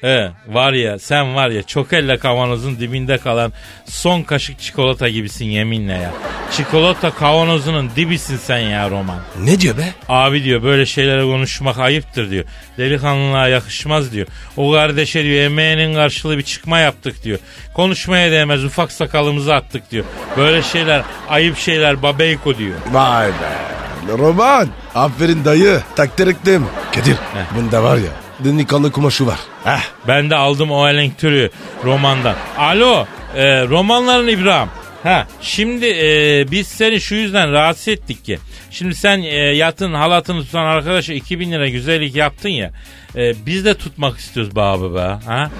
He 0.02 0.30
var 0.48 0.72
ya 0.72 0.98
sen 0.98 1.34
var 1.34 1.50
ya 1.50 1.62
çok 1.62 1.92
elle 1.92 2.18
kavanozun 2.18 2.80
dibinde 2.80 3.18
kalan 3.18 3.52
son 3.86 4.22
kaşık 4.22 4.60
çikolata 4.60 5.08
gibisin 5.08 5.44
yeminle 5.44 5.92
ya. 5.92 6.10
Çikolata 6.56 7.10
kavanozunun 7.10 7.90
dibisin 7.96 8.36
sen 8.36 8.58
ya 8.58 8.90
Roman. 8.90 9.18
Ne 9.44 9.60
diyor 9.60 9.76
be? 9.76 9.84
Abi 10.08 10.44
diyor 10.44 10.62
böyle 10.62 10.86
şeylere 10.86 11.22
konuşmak 11.22 11.78
ayıptır 11.78 12.30
diyor. 12.30 12.44
Delikanlılığa 12.78 13.48
yakışmaz 13.48 14.12
diyor. 14.12 14.26
O 14.56 14.72
kardeşe 14.72 15.24
diyor 15.24 15.44
emeğinin 15.44 15.94
karşılığı 15.94 16.38
bir 16.38 16.42
çıkma 16.42 16.78
yaptık 16.78 17.24
diyor. 17.24 17.38
Konuşmaya 17.74 18.32
değmez 18.32 18.64
ufak 18.64 18.92
sakalımızı 18.92 19.54
attık 19.54 19.90
diyor. 19.90 20.04
Böyle 20.36 20.62
şeyler 20.62 21.02
ayıp 21.28 21.58
şeyler 21.58 22.02
babeyko 22.02 22.58
diyor. 22.58 22.76
Vay 22.92 23.28
be. 23.28 23.72
Roman. 24.18 24.68
Aferin 24.94 25.44
dayı. 25.44 25.80
Takdir 25.96 26.26
ettim. 26.26 26.66
Kadir. 26.94 27.16
Bunda 27.56 27.82
var 27.82 27.96
ya. 27.96 28.21
Delikanlı 28.44 28.92
kumaşı 28.92 29.26
var. 29.26 29.38
Heh. 29.64 29.80
Ben 30.08 30.30
de 30.30 30.36
aldım 30.36 30.70
o 30.70 30.88
elenktürü 30.88 31.50
romandan. 31.84 32.34
Alo 32.58 33.06
e, 33.36 33.66
romanların 33.66 34.28
İbrahim. 34.28 34.68
Ha 35.02 35.26
şimdi 35.40 35.86
e, 35.86 36.44
biz 36.50 36.68
seni 36.68 37.00
şu 37.00 37.14
yüzden 37.14 37.52
rahatsız 37.52 37.88
ettik 37.88 38.24
ki. 38.24 38.38
Şimdi 38.70 38.94
sen 38.94 39.22
e, 39.22 39.36
yatın 39.36 39.94
halatını 39.94 40.44
tutan 40.44 40.64
arkadaşa 40.64 41.12
2000 41.12 41.52
lira 41.52 41.68
güzellik 41.68 42.16
yaptın 42.16 42.48
ya. 42.48 42.70
E, 43.16 43.46
biz 43.46 43.64
de 43.64 43.74
tutmak 43.74 44.18
istiyoruz 44.18 44.56
be 44.56 44.60
abi 44.60 44.94
be. 44.94 45.00
Ha? 45.26 45.50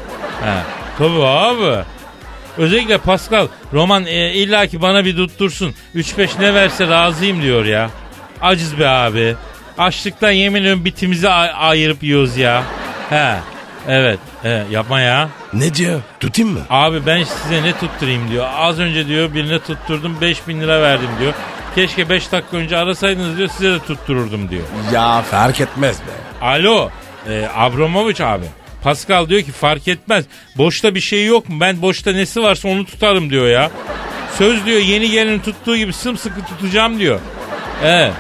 Ha. 0.41 0.63
Tabii 0.99 1.23
abi. 1.23 1.85
Özellikle 2.59 2.99
Pascal 2.99 3.49
roman 3.73 4.07
e, 4.07 4.33
illaki 4.33 4.83
bana 4.83 5.05
bir 5.05 5.17
tuttursun. 5.17 5.75
3-5 5.95 6.41
ne 6.41 6.55
verse 6.55 6.89
razıyım 6.89 7.43
diyor 7.43 7.65
ya. 7.65 7.91
Aciz 8.41 8.79
be 8.79 8.89
abi. 8.89 9.35
Açlıktan 9.79 10.31
yemin 10.31 10.61
ediyorum 10.61 10.85
bitimizi 10.85 11.29
ay- 11.29 11.51
ayırıp 11.57 12.03
yiyoruz 12.03 12.37
ya. 12.37 12.63
He. 13.11 13.35
Evet. 13.89 14.19
He, 14.43 14.63
yapma 14.71 15.01
ya. 15.01 15.29
Ne 15.53 15.75
diyor? 15.75 16.01
Tutayım 16.21 16.53
mı? 16.53 16.61
Abi 16.71 17.07
ben 17.07 17.23
size 17.25 17.63
ne 17.63 17.73
tutturayım 17.73 18.31
diyor. 18.31 18.47
Az 18.57 18.79
önce 18.79 19.07
diyor 19.07 19.35
birine 19.35 19.59
tutturdum 19.59 20.21
5000 20.21 20.61
lira 20.61 20.83
verdim 20.83 21.09
diyor. 21.21 21.33
Keşke 21.75 22.09
5 22.09 22.33
dakika 22.33 22.57
önce 22.57 22.77
arasaydınız 22.77 23.39
diyor 23.39 23.49
size 23.49 23.71
de 23.73 23.79
tuttururdum 23.79 24.51
diyor. 24.51 24.63
Ya 24.93 25.23
fark 25.23 25.61
etmez 25.61 25.99
be. 26.01 26.45
Alo 26.47 26.91
e, 27.29 27.49
Abramovic 27.57 28.25
abi. 28.25 28.45
Pascal 28.83 29.29
diyor 29.29 29.43
ki 29.43 29.53
fark 29.53 29.89
etmez. 29.89 30.25
Boşta 30.59 30.95
bir 30.95 31.01
şey 31.01 31.27
yok 31.27 31.49
mu? 31.49 31.61
Ben 31.61 31.83
boşta 31.83 32.13
nesi 32.13 32.43
varsa 32.43 32.69
onu 32.69 32.87
tutarım 32.87 33.31
diyor 33.31 33.47
ya. 33.49 33.71
Söz 34.39 34.67
diyor 34.67 34.81
yeni 34.81 35.11
gelin 35.11 35.39
tuttuğu 35.39 35.77
gibi 35.77 35.93
sımsıkı 35.93 36.41
tutacağım 36.45 36.99
diyor. 36.99 37.21
Evet. 37.85 38.13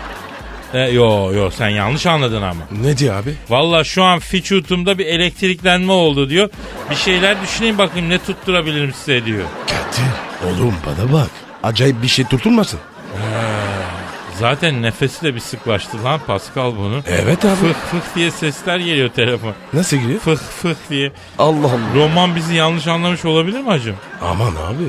E, 0.74 0.78
yo 0.80 1.32
yo 1.32 1.50
sen 1.50 1.68
yanlış 1.68 2.06
anladın 2.06 2.42
ama. 2.42 2.60
Ne 2.82 2.96
diyor 2.98 3.14
abi? 3.22 3.34
Valla 3.48 3.84
şu 3.84 4.02
an 4.04 4.20
vücudumda 4.34 4.98
bir 4.98 5.06
elektriklenme 5.06 5.92
oldu 5.92 6.30
diyor. 6.30 6.48
Bir 6.90 6.94
şeyler 6.96 7.42
düşüneyim 7.42 7.78
bakayım 7.78 8.08
ne 8.10 8.18
tutturabilirim 8.18 8.92
size 8.92 9.24
diyor. 9.24 9.44
Kadir. 9.66 10.50
Oğlum 10.50 10.74
bana 10.86 11.12
bak. 11.12 11.30
Acayip 11.62 12.02
bir 12.02 12.08
şey 12.08 12.24
tutulmasın. 12.24 12.80
Zaten 14.38 14.82
nefesi 14.82 15.22
de 15.22 15.34
bir 15.34 15.40
sıklaştı 15.40 16.04
lan 16.04 16.20
Pascal 16.26 16.76
bunu. 16.76 17.02
Evet 17.08 17.44
abi. 17.44 17.54
Fıh 17.56 17.74
fıh 17.90 18.16
diye 18.16 18.30
sesler 18.30 18.78
geliyor 18.78 19.08
telefon. 19.08 19.54
Nasıl 19.72 19.96
giriyor? 19.96 20.20
Fıh 20.20 20.36
fıh 20.36 20.74
diye. 20.90 21.12
Allah 21.38 21.66
Allah. 21.66 21.94
Roman 21.94 22.36
bizi 22.36 22.54
yanlış 22.54 22.86
anlamış 22.86 23.24
olabilir 23.24 23.60
mi 23.60 23.68
hacım? 23.68 23.96
Aman 24.22 24.50
abi. 24.50 24.84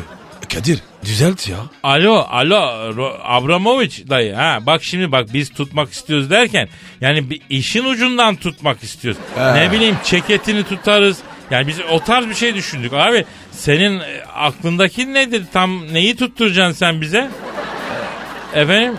Kadir 0.54 0.80
düzelt 1.06 1.50
ya. 1.50 1.58
Alo 1.84 2.13
alo 2.30 2.56
Ro- 2.96 3.18
Abramovic 3.24 4.10
dayı 4.10 4.34
ha 4.34 4.60
bak 4.62 4.84
şimdi 4.84 5.12
bak 5.12 5.28
biz 5.34 5.50
tutmak 5.50 5.92
istiyoruz 5.92 6.30
derken 6.30 6.68
yani 7.02 7.30
bir 7.30 7.42
işin 7.50 7.86
ucundan 7.86 8.36
tutmak 8.36 8.84
istiyoruz. 8.84 9.22
He. 9.36 9.54
Ne 9.56 9.72
bileyim 9.72 9.98
ceketini 10.04 10.63
tutarız. 10.63 11.18
Yani 11.52 11.68
biz 11.68 11.80
o 11.92 12.00
tarz 12.00 12.28
bir 12.30 12.34
şey 12.36 12.56
düşündük 12.56 12.94
abi. 12.94 13.26
Senin 13.52 14.00
e, 14.00 14.24
aklındaki 14.36 15.13
nedir? 15.13 15.44
Tam 15.54 15.94
neyi 15.94 16.16
tutturacaksın 16.16 16.74
sen 16.80 17.02
bize? 17.02 17.30
E, 18.54 18.62
Efendim? 18.62 18.94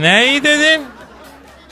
Neyi 0.00 0.44
dedin? 0.44 0.82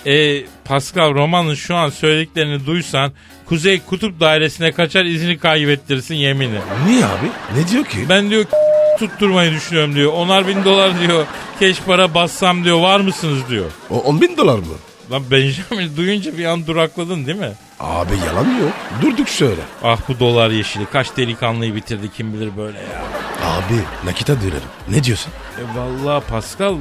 E, 0.07 0.45
Pascal 0.65 1.15
Roman'ın 1.15 1.55
şu 1.55 1.77
an 1.77 1.89
söylediklerini 1.91 2.67
duysan 2.67 3.13
Kuzey 3.47 3.81
Kutup 3.81 4.21
Dairesi'ne 4.21 4.73
kaçar 4.73 5.05
izini 5.05 5.39
kaybettirirsin 5.39 6.15
yeminle. 6.15 6.61
Niye 6.87 7.05
abi? 7.05 7.27
Ne 7.59 7.69
diyor 7.69 7.85
ki? 7.85 7.99
Ben 8.09 8.31
diyor 8.31 8.45
tutturmayı 8.99 9.53
düşünüyorum 9.53 9.95
diyor. 9.95 10.13
Onar 10.13 10.47
bin 10.47 10.65
dolar 10.65 11.01
diyor. 11.01 11.27
Keş 11.61 11.81
para 11.81 12.15
bassam 12.15 12.65
diyor. 12.65 12.81
Var 12.81 13.01
mısınız 13.01 13.49
diyor. 13.49 13.65
O 13.91 13.99
10 14.01 14.21
bin 14.21 14.37
dolar 14.37 14.59
mı? 14.59 14.65
Lan 15.13 15.23
Benjamin 15.31 15.93
duyunca 15.97 16.39
bir 16.39 16.45
an 16.45 16.67
durakladın 16.67 17.27
değil 17.27 17.39
mi? 17.39 17.53
Abi 17.81 18.13
yalan 18.27 18.59
yok. 18.61 18.73
Durduk 19.03 19.29
şöyle. 19.29 19.61
Ah 19.85 19.99
bu 20.09 20.19
dolar 20.21 20.51
yeşili. 20.51 20.87
Kaç 20.93 21.17
delikanlıyı 21.17 21.75
bitirdi 21.75 22.11
kim 22.17 22.33
bilir 22.35 22.57
böyle 22.57 22.79
ya. 22.79 23.03
Abi 23.45 23.81
nakite 24.05 24.41
dönerim. 24.41 24.69
Ne 24.89 25.05
diyorsun? 25.05 25.33
E 25.59 25.79
vallahi 25.79 26.25
Pascal 26.25 26.75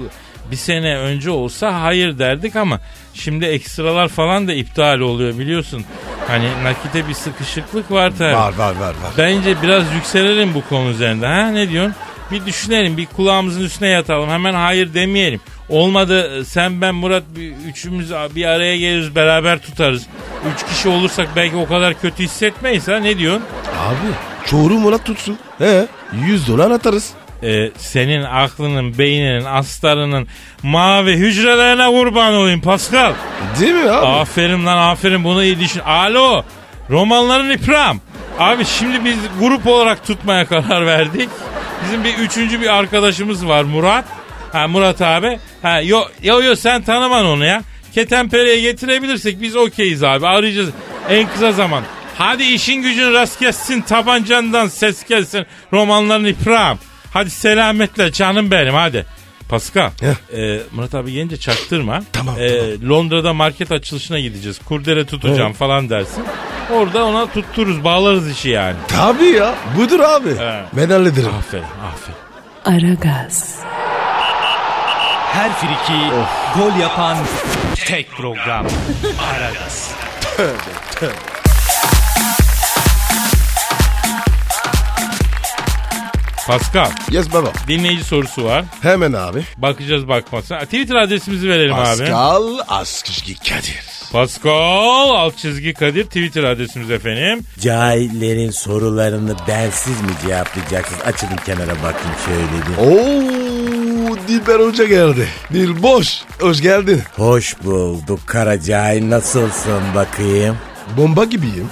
bir 0.52 0.56
sene 0.56 0.98
önce 0.98 1.30
olsa 1.32 1.82
hayır 1.82 2.20
derdik 2.20 2.56
ama 2.56 2.80
şimdi 3.14 3.46
ekstralar 3.46 4.08
falan 4.08 4.48
da 4.48 4.54
iptal 4.54 5.00
oluyor 5.00 5.40
biliyorsun. 5.40 5.86
Hani 6.28 6.64
nakite 6.64 7.08
bir 7.08 7.14
sıkışıklık 7.14 7.92
var 7.92 8.12
tabii. 8.18 8.36
Var 8.36 8.54
var 8.58 8.76
var 8.76 8.88
var. 8.88 9.14
Bence 9.18 9.62
biraz 9.62 9.94
yükselelim 9.94 10.54
bu 10.54 10.70
konu 10.70 10.90
üzerinde. 10.90 11.28
Ha 11.28 11.48
ne 11.48 11.70
diyorsun? 11.70 11.96
Bir 12.32 12.46
düşünelim, 12.46 12.98
bir 12.98 13.06
kulağımızın 13.06 13.62
üstüne 13.62 13.90
yatalım. 13.90 14.30
Hemen 14.30 14.54
hayır 14.54 14.94
demeyelim. 14.94 15.42
Olmadı 15.70 16.46
sen 16.46 16.82
ben 16.82 16.96
Murat 16.96 17.24
bir, 17.36 17.54
üçümüz 17.70 18.12
bir 18.12 18.46
araya 18.46 18.78
geliriz 18.78 19.16
beraber 19.16 19.60
tutarız. 19.60 20.06
Üç 20.54 20.66
kişi 20.66 20.90
olursak 20.90 21.28
belki 21.36 21.56
o 21.56 21.68
kadar 21.68 22.02
kötü 22.02 22.24
hissetmeyiz 22.24 22.88
ha 22.88 22.98
ne 22.98 23.18
diyorsun? 23.18 23.44
Abi 23.80 24.14
çoğuru 24.46 24.74
Murat 24.74 25.06
tutsun. 25.06 25.38
He 25.58 25.88
100 26.28 26.48
dolar 26.48 26.72
atarız. 26.72 27.14
Ee, 27.44 27.72
senin 27.78 28.24
aklının, 28.24 28.98
beyninin, 28.98 29.46
astarının 29.46 30.28
mavi 30.64 31.14
hücrelerine 31.14 31.88
kurban 31.88 32.34
olayım 32.34 32.62
Pascal. 32.62 33.14
Değil 33.60 33.74
mi 33.74 33.90
abi? 33.90 34.06
Aferin 34.06 34.66
lan 34.66 34.78
aferin 34.78 35.24
bunu 35.24 35.44
iyi 35.44 35.60
düşün. 35.60 35.80
Alo 35.80 36.44
romanların 36.90 37.50
İpram. 37.50 38.00
Abi 38.40 38.66
şimdi 38.66 39.06
biz 39.06 39.18
grup 39.40 39.68
olarak 39.68 40.06
tutmaya 40.06 40.46
karar 40.46 40.86
verdik. 40.86 41.30
Bizim 41.84 42.04
bir 42.04 42.14
üçüncü 42.14 42.62
bir 42.62 42.76
arkadaşımız 42.76 43.48
var 43.48 43.64
Murat. 43.64 44.06
Ha 44.52 44.68
Murat 44.68 45.02
abi. 45.02 45.40
Ha 45.62 45.82
yo 45.82 46.02
yo 46.24 46.42
yo 46.44 46.56
sen 46.56 46.82
tanıman 46.82 47.26
onu 47.26 47.46
ya. 47.46 47.62
Ketenpere'ye 47.94 48.62
getirebilirsek 48.62 49.42
biz 49.42 49.56
okeyiz 49.56 50.04
abi. 50.04 50.28
Arayacağız 50.28 50.70
en 51.10 51.28
kısa 51.28 51.52
zaman. 51.52 51.84
Hadi 52.18 52.44
işin 52.44 52.82
gücün 52.82 53.14
rast 53.14 53.40
gelsin 53.40 53.82
tabancandan 53.82 54.68
ses 54.68 55.04
gelsin. 55.06 55.46
Romanların 55.74 56.26
İpram. 56.26 56.78
Hadi 57.16 57.30
selametle 57.30 58.12
canım 58.12 58.52
benim 58.52 58.74
hadi. 58.74 59.06
Pascal. 59.50 59.90
e, 60.34 60.60
Murat 60.72 60.96
abi 60.96 61.12
gelince 61.12 61.38
çaktırma. 61.38 62.04
Tamam, 62.14 62.36
E, 62.40 62.48
tamam. 62.50 62.90
Londra'da 62.90 63.34
market 63.34 63.72
açılışına 63.72 64.20
gideceğiz. 64.20 64.60
Kurdele 64.66 65.06
tutacağım 65.06 65.48
Evet. 65.50 65.56
falan 65.58 65.90
dersin. 65.90 66.24
Orada 66.74 67.06
ona 67.06 67.26
tuttururuz 67.32 67.84
bağlarız 67.84 68.32
işi 68.32 68.50
yani. 68.50 68.76
Tabii 68.88 69.26
ya. 69.26 69.56
Budur 69.78 70.00
abi. 70.00 70.30
He. 70.38 70.64
Ben 70.74 70.90
hallederim. 70.90 71.30
Aferin 71.40 71.64
aferin. 71.64 72.86
Aragaz, 72.86 73.56
Her 75.34 75.54
friki 75.54 76.00
gol 76.60 76.80
yapan 76.82 77.18
tek 77.76 78.12
program. 78.12 78.68
Aragaz. 79.36 79.92
Pascal 86.48 86.90
Yes 87.12 87.34
baba. 87.34 87.52
dinleyici 87.68 88.04
sorusu 88.04 88.44
var. 88.44 88.66
Hemen 88.82 89.14
abi. 89.14 89.44
Bakacağız 89.58 90.08
bakmasına. 90.08 90.60
Twitter 90.60 90.96
adresimizi 90.96 91.50
verelim 91.50 91.74
abi. 91.74 91.84
Pascal 91.86 92.44
Askışki 92.68 93.36
Kadir. 93.36 93.82
Pascal 94.12 95.10
alt 95.10 95.38
çizgi 95.38 95.74
Kadir 95.74 96.04
Twitter 96.06 96.44
adresimiz 96.44 96.92
efendim. 96.92 97.44
Cahillerin 97.60 98.52
sorularını 98.52 99.36
bensiz 99.48 100.02
mi 100.02 100.10
cevaplayacaksınız? 100.28 101.02
Açılın 101.06 101.36
kenara 101.46 101.76
bakayım 101.76 102.16
şöyle 102.26 102.66
bir. 102.68 102.78
Oo, 102.78 104.18
Dilber 104.28 104.60
Hoca 104.60 104.86
geldi. 104.86 105.28
Dil 105.54 105.84
boş. 105.84 106.22
Hoş 106.42 106.62
geldin. 106.62 107.02
Hoş 107.16 107.56
bulduk 107.64 108.20
kara 108.26 108.62
cahil 108.62 109.10
nasılsın 109.10 109.82
bakayım? 109.96 110.58
Bomba 110.98 111.26
gibiyim. 111.26 111.70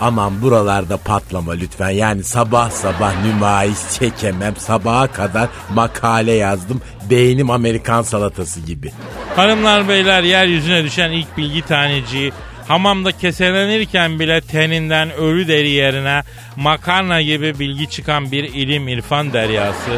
Aman 0.00 0.42
buralarda 0.42 0.96
patlama 0.96 1.52
lütfen. 1.52 1.90
Yani 1.90 2.24
sabah 2.24 2.70
sabah 2.70 3.24
nümayiş 3.24 3.78
çekemem. 3.98 4.56
Sabaha 4.56 5.06
kadar 5.06 5.48
makale 5.74 6.32
yazdım. 6.32 6.80
Beynim 7.10 7.50
Amerikan 7.50 8.02
salatası 8.02 8.60
gibi. 8.60 8.92
Hanımlar 9.36 9.88
beyler 9.88 10.22
yeryüzüne 10.22 10.84
düşen 10.84 11.10
ilk 11.10 11.36
bilgi 11.36 11.62
taneciği 11.62 12.32
hamamda 12.68 13.12
keselenirken 13.12 14.20
bile 14.20 14.40
teninden 14.40 15.12
ölü 15.12 15.48
deri 15.48 15.70
yerine 15.70 16.22
makarna 16.56 17.22
gibi 17.22 17.58
bilgi 17.58 17.90
çıkan 17.90 18.32
bir 18.32 18.44
ilim 18.44 18.88
irfan 18.88 19.32
deryası. 19.32 19.90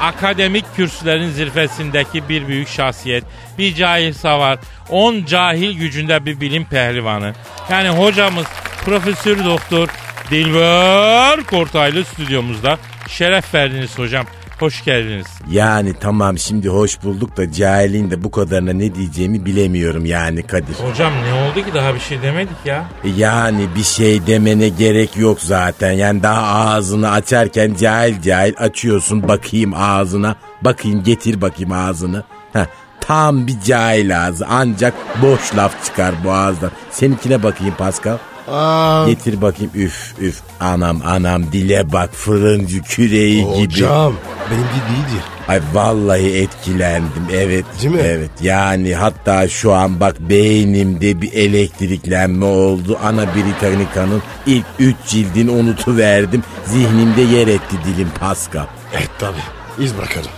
akademik 0.00 0.64
kürsülerin 0.76 1.30
zirvesindeki 1.30 2.28
bir 2.28 2.48
büyük 2.48 2.68
şahsiyet, 2.68 3.24
bir 3.58 3.74
cahil 3.74 4.12
savar, 4.12 4.58
on 4.90 5.24
cahil 5.24 5.78
gücünde 5.78 6.26
bir 6.26 6.40
bilim 6.40 6.64
pehlivanı. 6.64 7.34
Yani 7.70 7.88
hocamız 7.88 8.46
Profesör 8.84 9.44
Doktor 9.44 9.88
Dilber 10.30 11.44
Kortaylı 11.44 12.04
stüdyomuzda. 12.04 12.78
Şeref 13.08 13.54
verdiniz 13.54 13.98
hocam. 13.98 14.26
Hoş 14.60 14.84
geldiniz. 14.84 15.26
Yani 15.50 15.94
tamam 16.00 16.38
şimdi 16.38 16.68
hoş 16.68 17.02
bulduk 17.02 17.36
da 17.36 17.52
cahilin 17.52 18.10
de 18.10 18.24
bu 18.24 18.30
kadarına 18.30 18.72
ne 18.72 18.94
diyeceğimi 18.94 19.44
bilemiyorum 19.44 20.04
yani 20.06 20.42
Kadir. 20.42 20.74
Hocam 20.74 21.12
ne 21.12 21.32
oldu 21.34 21.66
ki 21.66 21.74
daha 21.74 21.94
bir 21.94 22.00
şey 22.00 22.22
demedik 22.22 22.56
ya. 22.64 22.84
Yani 23.16 23.68
bir 23.76 23.82
şey 23.82 24.26
demene 24.26 24.68
gerek 24.68 25.16
yok 25.16 25.40
zaten. 25.40 25.92
Yani 25.92 26.22
daha 26.22 26.68
ağzını 26.68 27.10
açarken 27.10 27.74
cahil 27.80 28.22
cahil 28.22 28.54
açıyorsun. 28.58 29.28
Bakayım 29.28 29.74
ağzına. 29.76 30.36
Bakayım 30.62 31.02
getir 31.02 31.40
bakayım 31.40 31.72
ağzını. 31.72 32.24
Heh, 32.52 32.66
tam 33.00 33.46
bir 33.46 33.60
cahil 33.60 34.26
ağzı. 34.26 34.46
Ancak 34.50 34.94
boş 35.22 35.56
laf 35.56 35.84
çıkar 35.84 36.14
bu 36.24 36.32
ağızdan. 36.32 36.70
Seninkine 36.90 37.42
bakayım 37.42 37.74
Pascal. 37.78 38.18
Aa, 38.48 39.06
Getir 39.08 39.40
bakayım 39.42 39.72
üf 39.74 40.14
üf 40.20 40.40
anam 40.60 41.02
anam 41.06 41.52
dile 41.52 41.92
bak 41.92 42.10
fırıncı 42.14 42.82
küreği 42.82 43.36
gibi. 43.54 43.64
hocam 43.64 44.14
benim 44.50 44.60
değil 44.62 44.82
değildir. 44.90 45.24
Ay 45.48 45.60
vallahi 45.74 46.36
etkilendim 46.38 47.22
evet. 47.32 47.64
Değil 47.82 47.94
mi? 47.94 48.00
Evet 48.04 48.30
yani 48.40 48.94
hatta 48.94 49.48
şu 49.48 49.72
an 49.72 50.00
bak 50.00 50.20
beynimde 50.20 51.22
bir 51.22 51.32
elektriklenme 51.32 52.44
oldu. 52.44 52.98
Ana 53.04 53.26
Britannica'nın 53.34 54.22
ilk 54.46 54.64
üç 54.78 54.96
cildini 55.06 55.50
unutuverdim. 55.50 56.42
Zihnimde 56.64 57.20
yer 57.22 57.46
etti 57.48 57.76
dilim 57.86 58.08
Pascal. 58.20 58.66
Evet 58.94 59.10
tabi. 59.18 59.36
İz 59.78 59.98
bırakalım. 59.98 60.30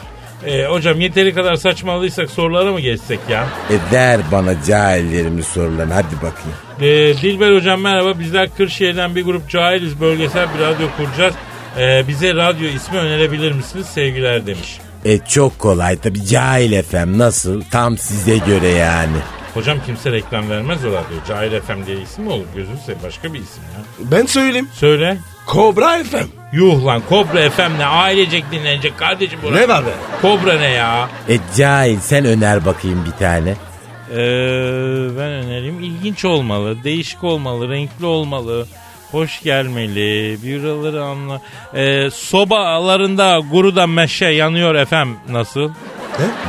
Ee, 0.47 0.65
hocam 0.67 1.01
yeteri 1.01 1.35
kadar 1.35 1.57
saçmalıysak 1.57 2.31
sorulara 2.31 2.73
mı 2.73 2.81
geçsek 2.81 3.21
ya? 3.31 3.47
E 3.71 3.93
ver 3.95 4.21
bana 4.33 4.63
cahillerimin 4.67 5.43
sorularını 5.43 5.95
hadi 5.95 6.17
bakayım. 6.17 6.57
Ee, 6.81 6.85
Dilber 7.23 7.55
hocam 7.57 7.81
merhaba. 7.81 8.19
Bizler 8.19 8.49
Kırşehir'den 8.57 9.15
bir 9.17 9.25
grup 9.25 9.51
cahiliz. 9.51 10.01
Bölgesel 10.01 10.47
bir 10.55 10.61
radyo 10.65 10.87
kuracağız. 10.97 11.35
Ee, 11.79 12.05
bize 12.09 12.35
radyo 12.35 12.69
ismi 12.69 12.99
önerebilir 12.99 13.53
misiniz? 13.53 13.87
Sevgiler 13.87 14.47
demiş. 14.47 14.79
E 15.05 15.19
çok 15.19 15.59
kolay 15.59 15.97
tabi 15.97 16.27
cahil 16.27 16.73
efem 16.73 17.19
nasıl 17.19 17.63
tam 17.71 17.99
size 17.99 18.39
göre 18.39 18.69
yani. 18.69 19.17
Hocam 19.55 19.79
kimse 19.87 20.13
reklam 20.13 20.51
vermez 20.51 20.85
o 20.85 20.89
radyo. 20.89 21.17
Cahil 21.29 21.61
FM 21.61 21.87
diye 21.87 22.01
isim 22.01 22.25
mi 22.25 22.31
olur? 22.31 22.45
Gözünü 22.57 22.77
seveyim 22.79 23.01
başka 23.05 23.35
bir 23.35 23.39
isim 23.39 23.63
ya. 23.77 24.11
Ben 24.13 24.27
söyleyeyim. 24.27 24.69
Söyle. 24.75 25.17
Kobra 25.47 26.05
FM. 26.05 26.27
Yuh 26.53 26.85
lan 26.85 27.03
Kobra 27.09 27.51
FM 27.51 27.79
ne? 27.79 27.87
Ailecek 27.87 28.45
dinlenecek 28.53 28.99
kardeşim 28.99 29.39
bu. 29.43 29.55
Ne 29.55 29.69
var 29.69 29.87
be? 29.87 29.91
Kobra 30.23 30.59
ne 30.59 30.69
ya? 30.71 31.09
E 31.29 31.39
cahil 31.57 31.99
sen 32.01 32.25
öner 32.25 32.65
bakayım 32.65 33.05
bir 33.07 33.19
tane. 33.25 33.55
Ee, 34.11 34.17
ben 35.19 35.31
önereyim. 35.31 35.81
İlginç 35.81 36.25
olmalı, 36.25 36.85
değişik 36.85 37.25
olmalı, 37.25 37.69
renkli 37.69 38.07
olmalı. 38.07 38.67
Hoş 39.11 39.43
gelmeli, 39.43 40.39
biraları 40.43 41.05
anla. 41.05 41.41
Ee, 41.75 42.09
sobalarında 42.13 43.41
guruda 43.53 43.87
meşe 43.87 44.27
yanıyor 44.27 44.75
efem 44.75 45.09
nasıl? 45.31 45.71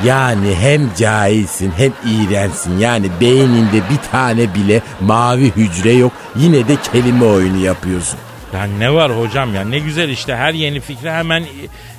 Yani 0.05 0.55
hem 0.55 0.93
cahilsin 0.97 1.71
hem 1.77 1.93
iğrensin. 2.05 2.79
Yani 2.79 3.07
beyninde 3.21 3.81
bir 3.89 4.11
tane 4.11 4.53
bile 4.55 4.81
mavi 5.01 5.51
hücre 5.51 5.91
yok. 5.91 6.11
Yine 6.35 6.67
de 6.67 6.75
kelime 6.93 7.25
oyunu 7.25 7.65
yapıyorsun. 7.65 8.19
Ya 8.53 8.63
ne 8.63 8.93
var 8.93 9.11
hocam 9.19 9.55
ya 9.55 9.65
ne 9.65 9.79
güzel 9.79 10.09
işte 10.09 10.35
her 10.35 10.53
yeni 10.53 10.79
fikre 10.79 11.11
hemen 11.13 11.43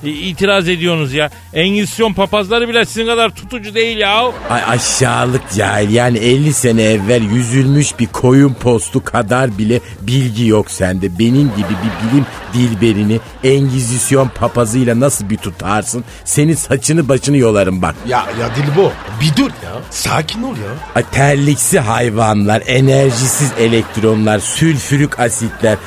itiraz 0.05 0.69
ediyorsunuz 0.69 1.15
ya. 1.15 1.31
Engizisyon 1.55 2.13
papazları 2.13 2.69
bile 2.69 2.85
sizin 2.85 3.07
kadar 3.07 3.31
tutucu 3.31 3.75
değil 3.75 3.99
ya. 3.99 4.33
Ay 4.51 4.63
aşağılık 4.69 5.43
cahil 5.57 5.91
yani 5.91 6.19
50 6.19 6.53
sene 6.53 6.83
evvel 6.83 7.23
yüzülmüş 7.23 7.99
bir 7.99 8.07
koyun 8.07 8.55
postu 8.55 9.05
kadar 9.05 9.59
bile 9.59 9.81
bilgi 10.01 10.47
yok 10.47 10.71
sende. 10.71 11.19
Benim 11.19 11.51
gibi 11.57 11.75
bir 11.85 12.09
bilim 12.13 12.27
dilberini 12.55 13.21
Engizisyon 13.45 14.29
papazıyla 14.29 15.01
nasıl 15.01 15.31
bir 15.31 15.37
tutarsın? 15.37 16.05
Senin 16.25 16.55
saçını 16.55 17.09
başını 17.09 17.37
yolarım 17.37 17.83
bak. 17.83 17.95
Ya 18.09 18.27
ya 18.41 18.51
Dilbo 18.57 18.93
bir 19.21 19.37
dur 19.37 19.51
ya. 19.65 19.73
Sakin 19.91 20.43
ol 20.43 20.57
ya. 20.57 20.73
Ay, 20.95 21.05
terliksi 21.13 21.81
hayvanlar, 21.81 22.63
enerjisiz 22.67 23.53
elektronlar, 23.59 24.39
sülfürük 24.39 25.21
asitler, 25.21 25.79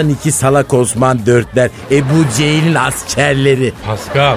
Hasan 0.00 0.16
II 0.24 0.32
Salak 0.32 0.74
Osman 0.74 1.26
dörtler, 1.26 1.70
Ebu 1.90 2.24
Cehil'in 2.36 2.74
askerleri. 2.74 3.72
Pascal 3.86 4.36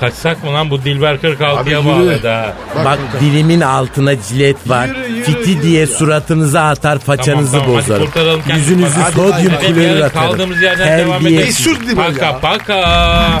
kaçsak 0.00 0.44
mı 0.44 0.52
lan 0.54 0.70
bu 0.70 0.82
Dilber 0.84 1.14
46'ya 1.14 1.56
Abi 1.56 1.70
yürü. 1.70 1.84
bağladı 1.84 2.28
ha. 2.28 2.52
Bak, 2.76 2.84
Bak, 2.84 2.98
dilimin 3.20 3.60
altına 3.60 4.22
cilet 4.28 4.68
var. 4.68 4.86
Yürü, 4.86 5.12
yürü, 5.12 5.22
Fiti 5.24 5.50
yürü 5.50 5.62
diye 5.62 5.80
ya. 5.80 5.86
suratınızı 5.86 6.60
atar 6.60 6.98
façanızı 6.98 7.52
Tamam, 7.58 7.66
tamam, 7.66 7.82
hadi 7.88 8.00
bozarım. 8.00 8.40
Yüzünüzü 8.56 9.00
sodyum 9.14 9.52
klorür 9.60 10.00
atarım. 10.00 10.30
kaldığımız 10.30 10.62
yerden 10.62 10.98
devam 10.98 11.22
Terbiyesiz. 11.22 11.66
edelim. 11.66 11.96
Paka 11.96 12.24
ya. 12.26 12.38
paka. 12.40 13.40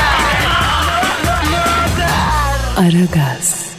Aragaz. 2.77 3.70